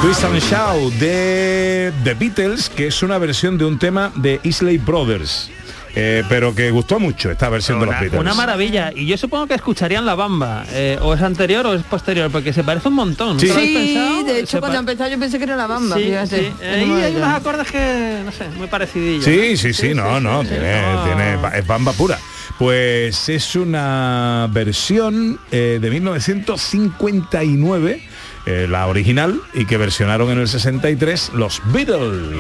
[0.07, 4.79] Twist and Shout de The Beatles, que es una versión de un tema de Isley
[4.79, 5.51] Brothers.
[5.97, 8.21] eh, pero que gustó mucho esta versión de los Beatles.
[8.21, 8.93] una maravilla.
[8.95, 10.65] Y yo supongo que escucharían la bamba.
[10.71, 13.41] eh, o es anterior o es posterior, porque se parece un montón.
[13.41, 13.49] Sí.
[13.49, 16.39] ¿No Sí, de hecho Se cuando empezó yo pensé que era la bamba, Sí, fíjate.
[16.39, 16.53] sí.
[16.87, 19.25] Muy hay unos acordes que, no sé, muy parecidillos.
[19.25, 21.03] Sí, sí, sí, no, no, tiene, no.
[21.05, 22.17] tiene- es bamba pura.
[22.61, 28.03] Pues es una versión eh, de 1959,
[28.47, 32.37] eh, la original, y que versionaron en el 63 los Beatles.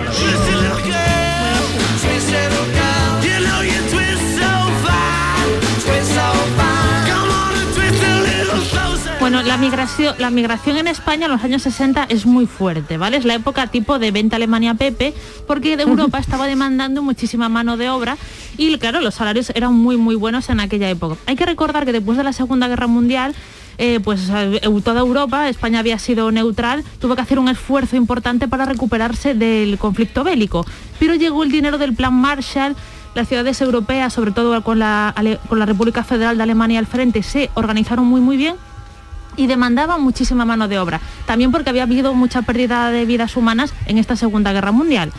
[9.28, 13.16] Bueno, la migración, la migración en España en los años 60 es muy fuerte, ¿vale?
[13.16, 15.14] Es la época tipo de venta Alemania Pepe,
[15.48, 18.16] porque de Europa estaba demandando muchísima mano de obra
[18.56, 21.16] y claro, los salarios eran muy muy buenos en aquella época.
[21.26, 23.34] Hay que recordar que después de la Segunda Guerra Mundial
[23.78, 24.30] eh, pues
[24.84, 29.78] toda Europa, España había sido neutral, tuvo que hacer un esfuerzo importante para recuperarse del
[29.78, 30.64] conflicto bélico.
[30.98, 32.76] Pero llegó el dinero del Plan Marshall,
[33.14, 35.14] las ciudades europeas, sobre todo con la,
[35.48, 38.56] con la República Federal de Alemania al frente, se organizaron muy muy bien
[39.36, 41.00] y demandaban muchísima mano de obra.
[41.26, 45.12] También porque había habido mucha pérdida de vidas humanas en esta Segunda Guerra Mundial.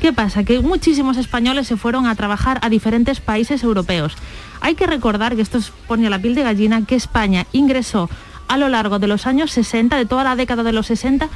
[0.00, 0.44] ¿Qué pasa?
[0.44, 4.16] Que muchísimos españoles se fueron a trabajar a diferentes países europeos.
[4.60, 8.10] Hay que recordar, que esto es pone la piel de gallina, que España ingresó
[8.50, 11.28] a lo largo de los años 60, de toda la década de los 60,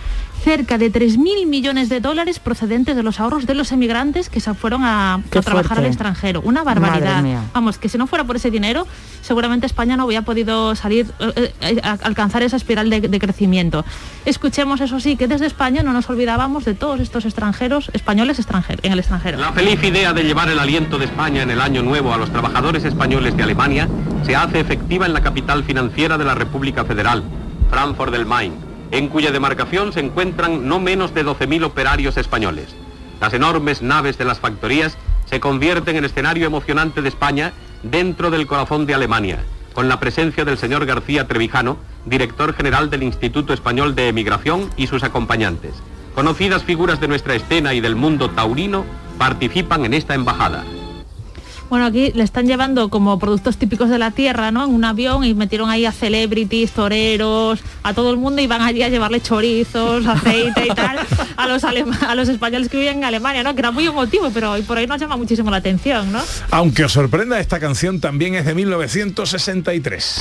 [0.44, 4.52] cerca de 3.000 millones de dólares procedentes de los ahorros de los emigrantes que se
[4.52, 5.80] fueron a, trabajar fuerte.
[5.80, 6.42] al extranjero.
[6.42, 7.24] Una barbaridad.
[7.54, 8.86] Vamos, que si no fuera por ese dinero,
[9.22, 13.86] seguramente España no hubiera podido salir, eh, eh, alcanzar esa espiral de, de crecimiento.
[14.26, 18.84] Escuchemos, eso sí, que desde España no nos olvidábamos de todos estos extranjeros, españoles extranjeros,
[18.84, 19.38] en el extranjero.
[19.38, 22.30] La feliz idea de llevar el aliento de España en el año nuevo a los
[22.30, 23.88] trabajadores españoles de Alemania
[24.26, 27.24] se hace efectiva en la capital financiera de la República Federal,
[27.70, 28.63] Frankfurt del Main,
[28.94, 32.76] en cuya demarcación se encuentran no menos de 12.000 operarios españoles.
[33.20, 38.46] Las enormes naves de las factorías se convierten en escenario emocionante de España dentro del
[38.46, 39.42] corazón de Alemania,
[39.72, 44.86] con la presencia del señor García Trevijano, director general del Instituto Español de Emigración y
[44.86, 45.74] sus acompañantes.
[46.14, 48.84] Conocidas figuras de nuestra escena y del mundo taurino
[49.18, 50.62] participan en esta embajada.
[51.74, 54.62] Bueno, aquí le están llevando como productos típicos de la tierra, ¿no?
[54.64, 58.62] En un avión y metieron ahí a celebrities, toreros, a todo el mundo y van
[58.62, 61.00] allí a llevarle chorizos, aceite y tal
[61.36, 63.54] a los alema- a los españoles que viven en Alemania, ¿no?
[63.56, 66.20] Que era muy emotivo, pero hoy por hoy nos llama muchísimo la atención, ¿no?
[66.52, 70.20] Aunque os sorprenda, esta canción también es de 1963.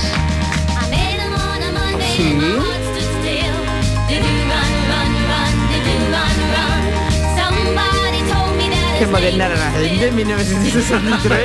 [9.04, 11.40] Qué moderna era la gente en 1963.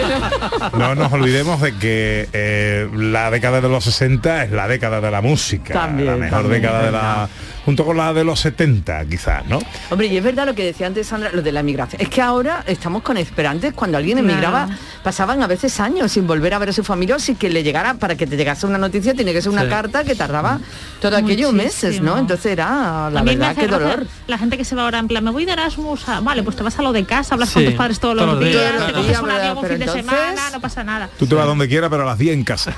[0.77, 5.11] No nos olvidemos de que eh, la década de los 60 es la década de
[5.11, 7.29] la música, También, la mejor también, década de la.
[7.69, 9.59] Junto con la de los 70 quizás, ¿no?
[9.91, 12.01] Hombre, y es verdad lo que decía antes Sandra, lo de la migración.
[12.01, 13.73] Es que ahora estamos con esperantes.
[13.75, 14.67] Cuando alguien emigraba,
[15.03, 17.61] pasaban a veces años sin volver a ver a su familia o sin que le
[17.61, 19.69] llegara, para que te llegase una noticia, tiene que ser una Sí.
[19.69, 20.59] carta que tardaba
[20.99, 22.17] todo aquellos meses, ¿no?
[22.17, 24.07] Entonces era, la verdad, qué dolor.
[24.25, 26.55] La gente que se va ahora en plan, me voy de Erasmus, a- vale, pues
[26.55, 28.73] te vas a lo de casa, hablas Sí, con tus padres todos, todos los días,
[28.73, 31.07] días, te coges un avión fin de entonces- semana, no pasa nada.
[31.19, 32.73] Tú te vas donde quieras, pero a las 10 en casa.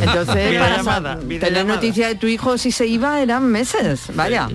[0.00, 3.81] Entonces, para tener noticia de tu hijo si se iba eran meses,
[4.14, 4.48] vaya.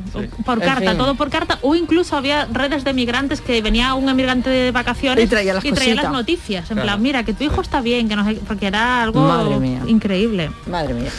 [0.45, 0.97] por En carta, fin.
[0.97, 5.23] todo por carta, o incluso había redes de migrantes que venía un emigrante de vacaciones
[5.25, 6.87] Y traía las noticias, en Claro.
[6.87, 9.81] plan, mira, que tu hijo está bien, que no sé, porque era algo Madre mía.
[9.87, 10.51] increíble.
[10.69, 11.09] Madre mía.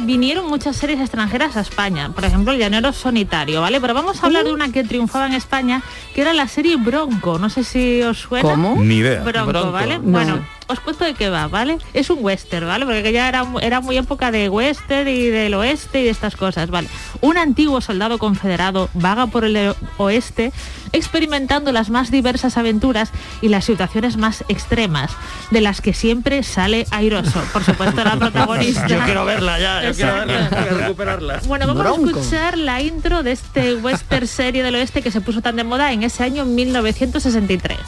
[0.04, 3.80] Vinieron muchas series extranjeras a España, por ejemplo El Llanero Solitario, ¿vale?
[3.80, 5.82] Pero vamos a hablar de una que triunfaba en España,
[6.14, 8.48] que era la serie Bronco, no sé si os suena.
[8.48, 8.76] ¿Cómo?
[8.82, 9.22] Ni idea.
[9.22, 9.72] Bronco, Bronco.
[9.72, 9.98] ¿vale?
[9.98, 10.04] No.
[10.04, 11.78] Bueno, os cuento de qué va, ¿vale?
[11.92, 12.86] Es un western, ¿vale?
[12.86, 16.70] Porque ya era, era muy época de western y del oeste y de estas cosas,
[16.70, 16.88] ¿vale?
[17.20, 20.52] Un antiguo soldado confederado vaga por el oeste
[20.92, 23.10] experimentando las más diversas aventuras
[23.42, 25.10] y las situaciones más extremas,
[25.50, 27.42] de las que siempre sale airoso.
[27.52, 28.86] Por supuesto, la protagonista.
[28.86, 30.32] Yo quiero verla ya, yo quiero Exacto.
[30.32, 31.40] verla, quiero recuperarla.
[31.46, 32.16] Bueno, vamos Bronco.
[32.16, 35.64] a escuchar la intro de este western serie del oeste que se puso tan de
[35.64, 37.78] moda en ese año 1963.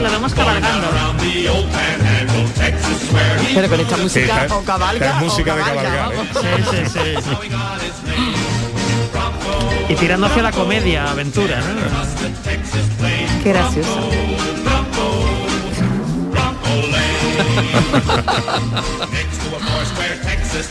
[0.00, 0.86] Lo vemos cabalgando.
[3.54, 6.26] Pero con esta música o cabalga es música o de cabalga, cabalgar.
[6.70, 7.36] Sí, sí, sí.
[9.88, 11.64] Y tirando hacia la comedia, aventura, ¿no?
[13.42, 14.10] Qué gracioso.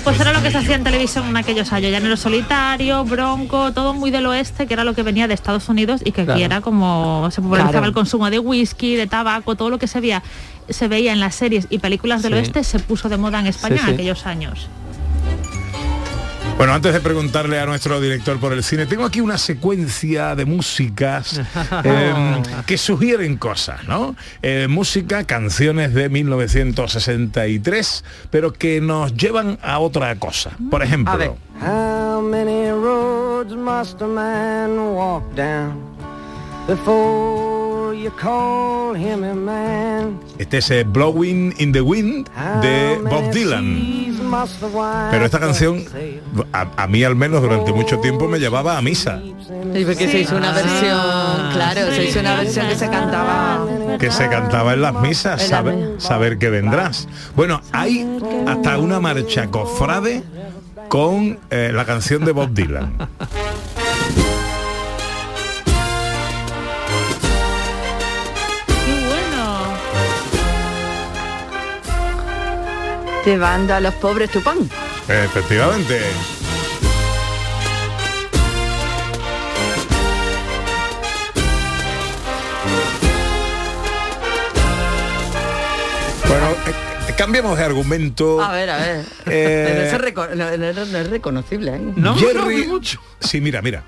[0.03, 3.93] Pues era lo que se hacía en televisión en aquellos años, llanero solitario, bronco, todo
[3.93, 6.41] muy del oeste, que era lo que venía de Estados Unidos y que aquí Claro.
[6.43, 7.85] era como se popularizaba Claro.
[7.87, 10.23] el consumo de whisky, de tabaco, todo lo que se veía,
[10.69, 12.39] se veía en las series y películas del Sí.
[12.39, 14.67] oeste se puso de moda en España Sí, en aquellos años.
[16.57, 20.45] Bueno, antes de preguntarle a nuestro director por el cine, tengo aquí una secuencia de
[20.45, 21.41] músicas
[21.83, 22.13] eh,
[22.65, 24.15] que sugieren cosas, ¿no?
[24.41, 30.51] Eh, música, canciones de 1963, pero que nos llevan a otra cosa.
[30.71, 31.31] Por ejemplo, A ver.
[31.61, 35.73] How many roads must a man walk down
[36.67, 40.19] before you call him a man?
[40.37, 42.29] este es eh, Blowing in the Wind
[42.61, 44.14] de Bob Dylan.
[45.11, 45.83] Pero esta canción,
[46.53, 49.19] a, a mí al menos durante mucho tiempo me llevaba a misa,
[49.73, 53.65] Y porque se hizo una versión, claro, se hizo una versión que se cantaba.
[53.99, 56.03] que se cantaba en las misas, En las saber, misas.
[56.03, 57.07] saber que vendrás.
[57.35, 60.23] Bueno, hay hasta una marcha cofrade
[60.89, 62.93] con eh, la canción de Bob Dylan.
[73.25, 74.57] Llevando a los pobres tu pan.
[75.07, 75.99] Efectivamente.
[86.27, 88.41] Bueno, eh, cambiemos de argumento.
[88.41, 89.05] A ver, a ver.
[89.27, 91.75] Eh, Pero eso es reco- no, no- no- no es reconocible.
[91.75, 92.13] ¿eh?
[92.17, 92.67] Jerry,
[93.19, 93.83] sí, mira, mira.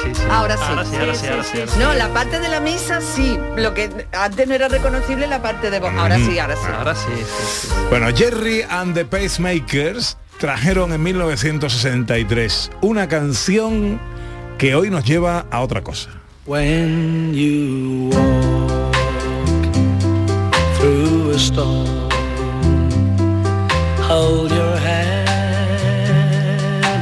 [0.00, 0.22] Ah, sí, sí.
[0.30, 0.62] Ahora sí.
[0.66, 1.58] Ahora sí, ahora sí, ahora sí.
[1.58, 1.78] ahora sí.
[1.78, 3.38] No, la parte de la misa sí.
[3.56, 5.92] Lo que antes no era reconocible la parte de voz.
[5.96, 6.62] Ahora sí, ahora sí.
[6.76, 7.68] Ahora sí, sí, sí.
[7.90, 14.00] Bueno, Jerry and the Pacemakers trajeron en 1963 una canción
[14.58, 16.10] que hoy nos lleva a otra cosa.
[16.46, 18.94] When you walk
[20.78, 22.08] through a storm,
[24.08, 25.20] hold your head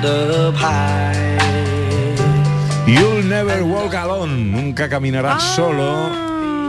[0.04, 0.67] up high.
[2.88, 6.08] You'll never walk alone, nunca caminarás solo,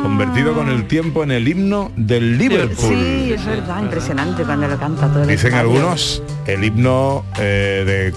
[0.03, 2.93] convertido con el tiempo en el himno del Liverpool.
[2.93, 5.71] Sí, es verdad, impresionante cuando lo canta todo el Dicen estadio.
[5.71, 8.13] algunos el himno eh,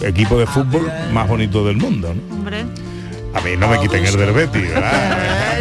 [0.00, 2.14] de equipo de fútbol más bonito del mundo.
[2.14, 2.34] ¿no?
[2.36, 2.64] Hombre.
[3.34, 5.58] A mí no me quiten el del Betis, ¿verdad?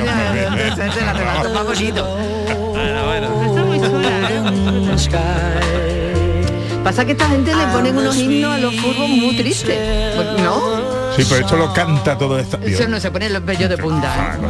[6.84, 10.16] Pasa que esta gente le ponen unos himnos a los fútbol muy tristes.
[10.16, 10.79] Pues, ¿No?
[11.20, 12.58] Sí, pero esto lo canta todo esta...
[12.64, 14.38] Eso no se pone los vellos de punta.
[14.38, 14.48] ¿eh?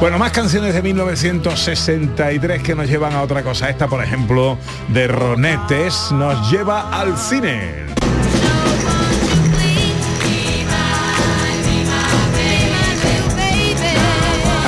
[0.00, 3.68] Bueno, más canciones de 1963 que nos llevan a otra cosa.
[3.68, 4.56] Esta, por ejemplo,
[4.88, 7.86] de Ronetes, nos lleva al cine.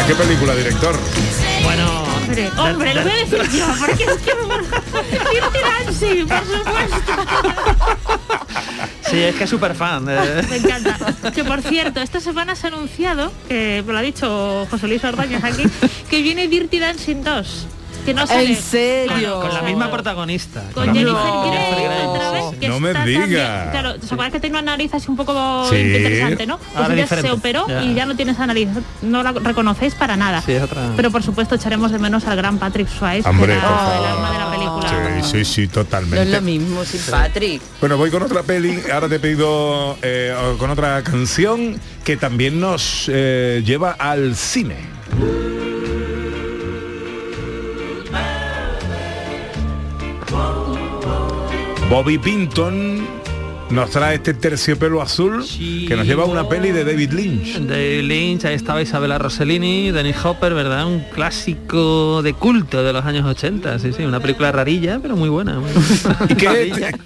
[0.03, 0.97] ¿A qué película, director?
[1.63, 2.01] Bueno,
[2.31, 4.33] Hombre, hombre, lo voy a decir yo, porque es que
[5.85, 7.13] Dancing, por supuesto.
[9.11, 10.07] sí, es que es súper fan.
[10.09, 10.43] eh.
[10.51, 10.97] Me encanta.
[11.35, 15.03] Que por cierto, esta semana se ha anunciado, que me lo ha dicho José Luis
[15.05, 15.65] Ordóñez aquí,
[16.09, 17.67] que viene Dirty Dancing 2.
[18.05, 19.41] Que no sale ¿En serio?
[19.41, 20.63] Con la misma protagonista.
[20.75, 22.57] con la Jennifer misma- Grey otra vez sí, sí.
[22.61, 25.67] que No me está también- claro se acuerda que tiene una nariz así un poco
[25.71, 25.77] Sí.
[25.77, 27.29] interesante no pues Ahora ella diferente.
[27.29, 27.83] se operó Ya.
[27.83, 28.69] y ya no tiene esa nariz
[29.03, 30.93] no la reconocéis para nada Sí, otra.
[30.97, 33.97] pero por supuesto echaremos de menos al gran Patrick Swayze Hombre, que era por favor.
[34.07, 36.25] el alma de la película Sí, sí, sí, No es totalmente.
[36.27, 37.61] lo mismo sin Patrick.
[37.81, 38.81] Bueno, voy con otra peli.
[38.93, 44.77] Ahora te he pedido eh, con otra canción que también nos eh, lleva al cine.
[51.91, 53.05] Bobby Pinton
[53.71, 55.45] nos trae este terciopelo azul
[55.89, 57.59] que nos lleva a una peli de David Lynch.
[57.59, 60.87] David Lynch, ahí estaba Isabella Rossellini, Dennis Hopper, ¿verdad?
[60.87, 65.29] Un clásico de culto de los años 80, sí, sí, una película rarilla, pero muy
[65.29, 65.59] buena.
[65.59, 66.27] muy buena.
[66.29, 66.35] ¿Y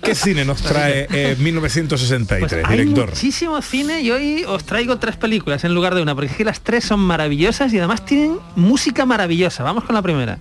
[0.02, 3.08] qué, cine nos trae eh, 1963, Pues hay director?
[3.08, 6.44] muchísimo cine y hoy os traigo tres películas en lugar de una, porque es que
[6.44, 9.62] las tres son maravillosas y además tienen música maravillosa.
[9.64, 10.38] Vamos con la primera.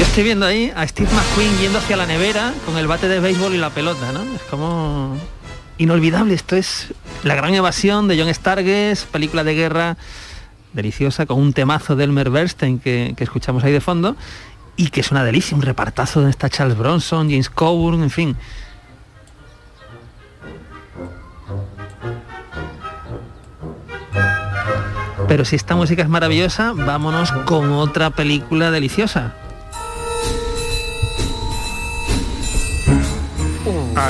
[0.00, 3.20] Yo estoy viendo ahí a Steve McQueen yendo hacia la nevera con el bate de
[3.20, 4.22] béisbol y la pelota, ¿no?
[4.34, 5.14] Es como
[5.76, 6.32] inolvidable.
[6.32, 9.98] Esto es la gran evasión de John Stargess, película de guerra
[10.72, 14.16] deliciosa con un temazo de Elmer Bernstein que, que escuchamos ahí de fondo
[14.74, 18.36] y que es una delicia, un repartazo donde está Charles Bronson, James Coburn, en fin.
[25.28, 29.34] Pero si esta música es maravillosa, vámonos con otra película deliciosa.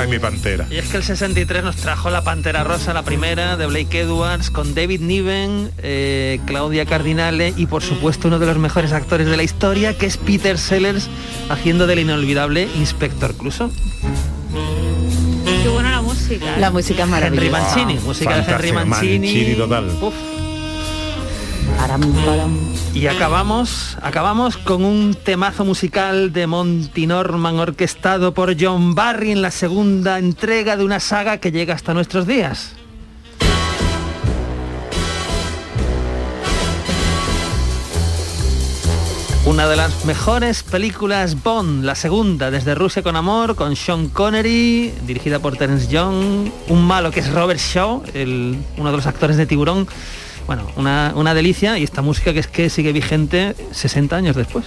[0.01, 0.65] Ay, mi pantera.
[0.71, 4.49] Y es que el 63 nos trajo La Pantera Rosa, la primera, de Blake Edwards,
[4.49, 9.37] con David Niven, eh, Claudia Cardinale y por supuesto uno de los mejores actores de
[9.37, 11.07] la historia, que es Peter Sellers,
[11.49, 13.69] haciendo del inolvidable Inspector Crusoe.
[15.61, 16.59] qué buena la música ¿eh?
[16.59, 17.75] La música es Henry maravillosa.
[17.75, 19.19] Mancini, música de Henry Mancini.
[19.19, 19.85] Mancini total.
[20.01, 20.30] Uf.
[22.93, 29.41] Y acabamos, acabamos con un temazo musical de Monty Norman orquestado por John Barry en
[29.41, 32.75] la segunda entrega de una saga que llega hasta nuestros días.
[39.45, 44.93] Una de las mejores películas Bond, la segunda, desde Rusia con Amor, con Sean Connery,
[45.05, 49.37] dirigida por Terence Young, un malo que es Robert Shaw, el- uno de los actores
[49.37, 49.87] de Tiburón.
[50.51, 54.65] Bueno, una, una delicia y esta música que es que sigue vigente 60 años después.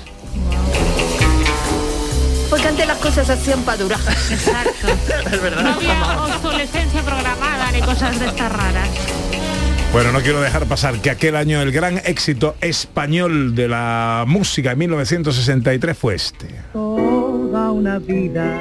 [2.49, 4.01] Porque antes las cosas se hacían para durar.
[4.31, 4.89] exacto
[5.31, 5.63] Es verdad.
[5.63, 8.89] no había obsolescencia programada ni cosas de estas raras
[9.93, 14.73] Bueno, no quiero dejar pasar que aquel año el gran éxito español de la música
[14.73, 16.49] en 1963 fue este.
[16.73, 18.59] Toda una vida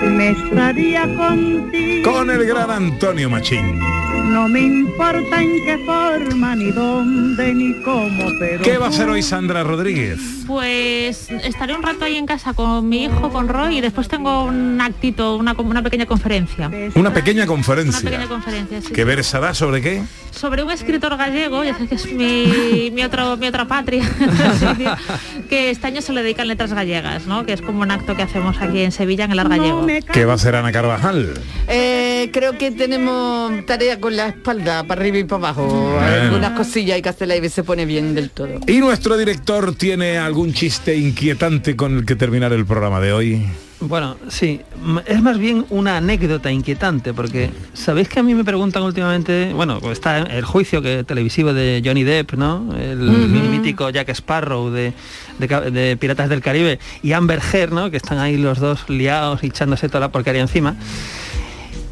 [0.00, 2.10] me estaría contigo.
[2.10, 4.05] Con el gran Antonio Machín.
[4.26, 8.62] No me importa en qué forma, ni dónde, ni cómo, pero...
[8.62, 10.18] ¿Qué va a hacer hoy Sandra Rodríguez?
[10.46, 14.44] Pues estaré un rato ahí en casa con mi hijo, con Roy, y después tengo
[14.44, 16.70] un actito, una, una pequeña conferencia.
[16.94, 18.02] Una pequeña Una conferencia.
[18.10, 18.92] pequeña conferencia, sí.
[18.92, 20.02] ¿Que versará sobre qué?
[20.30, 24.04] Sobre un escritor gallego, ya sabes que es mi, mi, otro, mi otra patria,
[25.48, 27.46] que este año se le dedican letras gallegas, ¿no?
[27.46, 29.86] Que es como un acto que hacemos aquí en Sevilla, en el Ar Gallego.
[30.12, 31.34] ¿Qué va a hacer Ana Carvajal?
[31.68, 35.98] Eh, creo que tenemos tarea con la espalda, para arriba y para abajo.
[36.00, 38.60] Algunas cosillas hay que hacerla y se pone bien del todo.
[38.66, 43.46] ¿Y nuestro director tiene algún chiste inquietante con el que terminar el programa de hoy?
[43.78, 44.62] Bueno, sí,
[45.04, 49.78] es más bien una anécdota inquietante, porque sabéis que a mí me preguntan últimamente, bueno,
[49.92, 52.74] está el juicio que televisivo de Johnny Depp, ¿no?
[52.74, 53.50] El Ujú.
[53.50, 54.94] mítico Jack Sparrow de,
[55.38, 57.90] de de Piratas del Caribe y Amber Heard, ¿no?
[57.90, 60.74] Que están ahí los dos liados y echándose toda la porquería encima.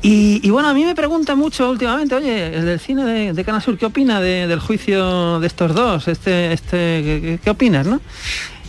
[0.06, 3.42] Y, y bueno, a mí me pregunta mucho últimamente, oye, el del cine de, de
[3.44, 6.08] Canal Sur, ¿qué opina de- del juicio de estos dos?
[6.08, 8.02] Este, este, ¿qué, qué- opinas, no?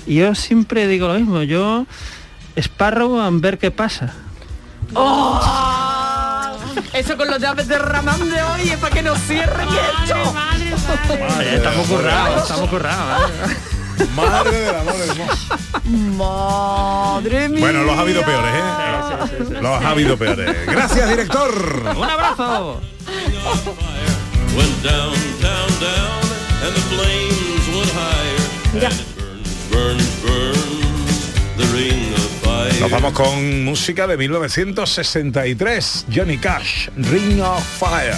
[0.07, 1.85] Y yo siempre digo lo mismo, yo
[2.55, 4.13] Sparrow a ver qué pasa.
[4.93, 5.41] ¡Oh!
[6.93, 10.15] Eso con los llaves de Ramán de hoy es para que nos cierren esto.
[11.37, 13.29] Oye, estamos currados, estamos currados.
[13.29, 13.55] ¿eh?
[14.15, 15.57] Madre del amor hermoso.
[16.17, 17.59] Madre mía.
[17.59, 19.57] Bueno, los ha habido peores, ¿eh?
[19.61, 20.65] Los ha habido peores.
[20.67, 21.51] Gracias, director.
[21.95, 22.81] Un abrazo.
[32.79, 36.05] Nos vamos con música de 1963.
[36.13, 38.13] Johnny Cash, Ring of Fire.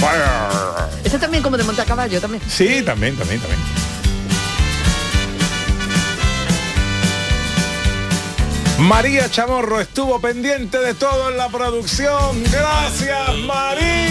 [0.00, 0.90] Fire.
[1.04, 2.42] Este también como de monta caballo también.
[2.48, 3.60] Sí, también, también, también.
[8.82, 12.42] María Chamorro estuvo pendiente de todo en la producción.
[12.50, 14.02] Gracias, María.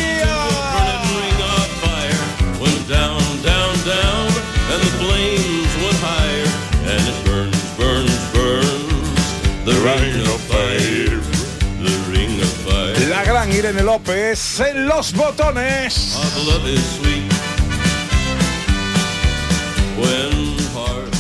[13.10, 16.18] La gran Irene López en los botones.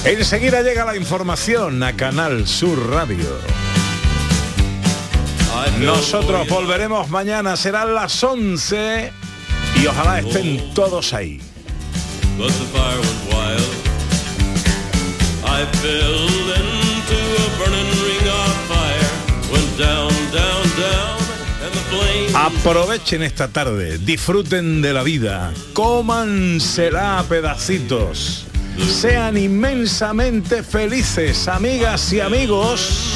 [0.03, 3.29] Enseguida llega la información a Canal Sur Radio.
[5.79, 9.11] Nosotros volveremos mañana, serán las 11
[9.79, 11.39] y ojalá estén todos ahí.
[22.33, 28.47] Aprovechen esta tarde, disfruten de la vida, cómansela a pedacitos.
[28.87, 33.15] Sean inmensamente felices, amigas y amigos.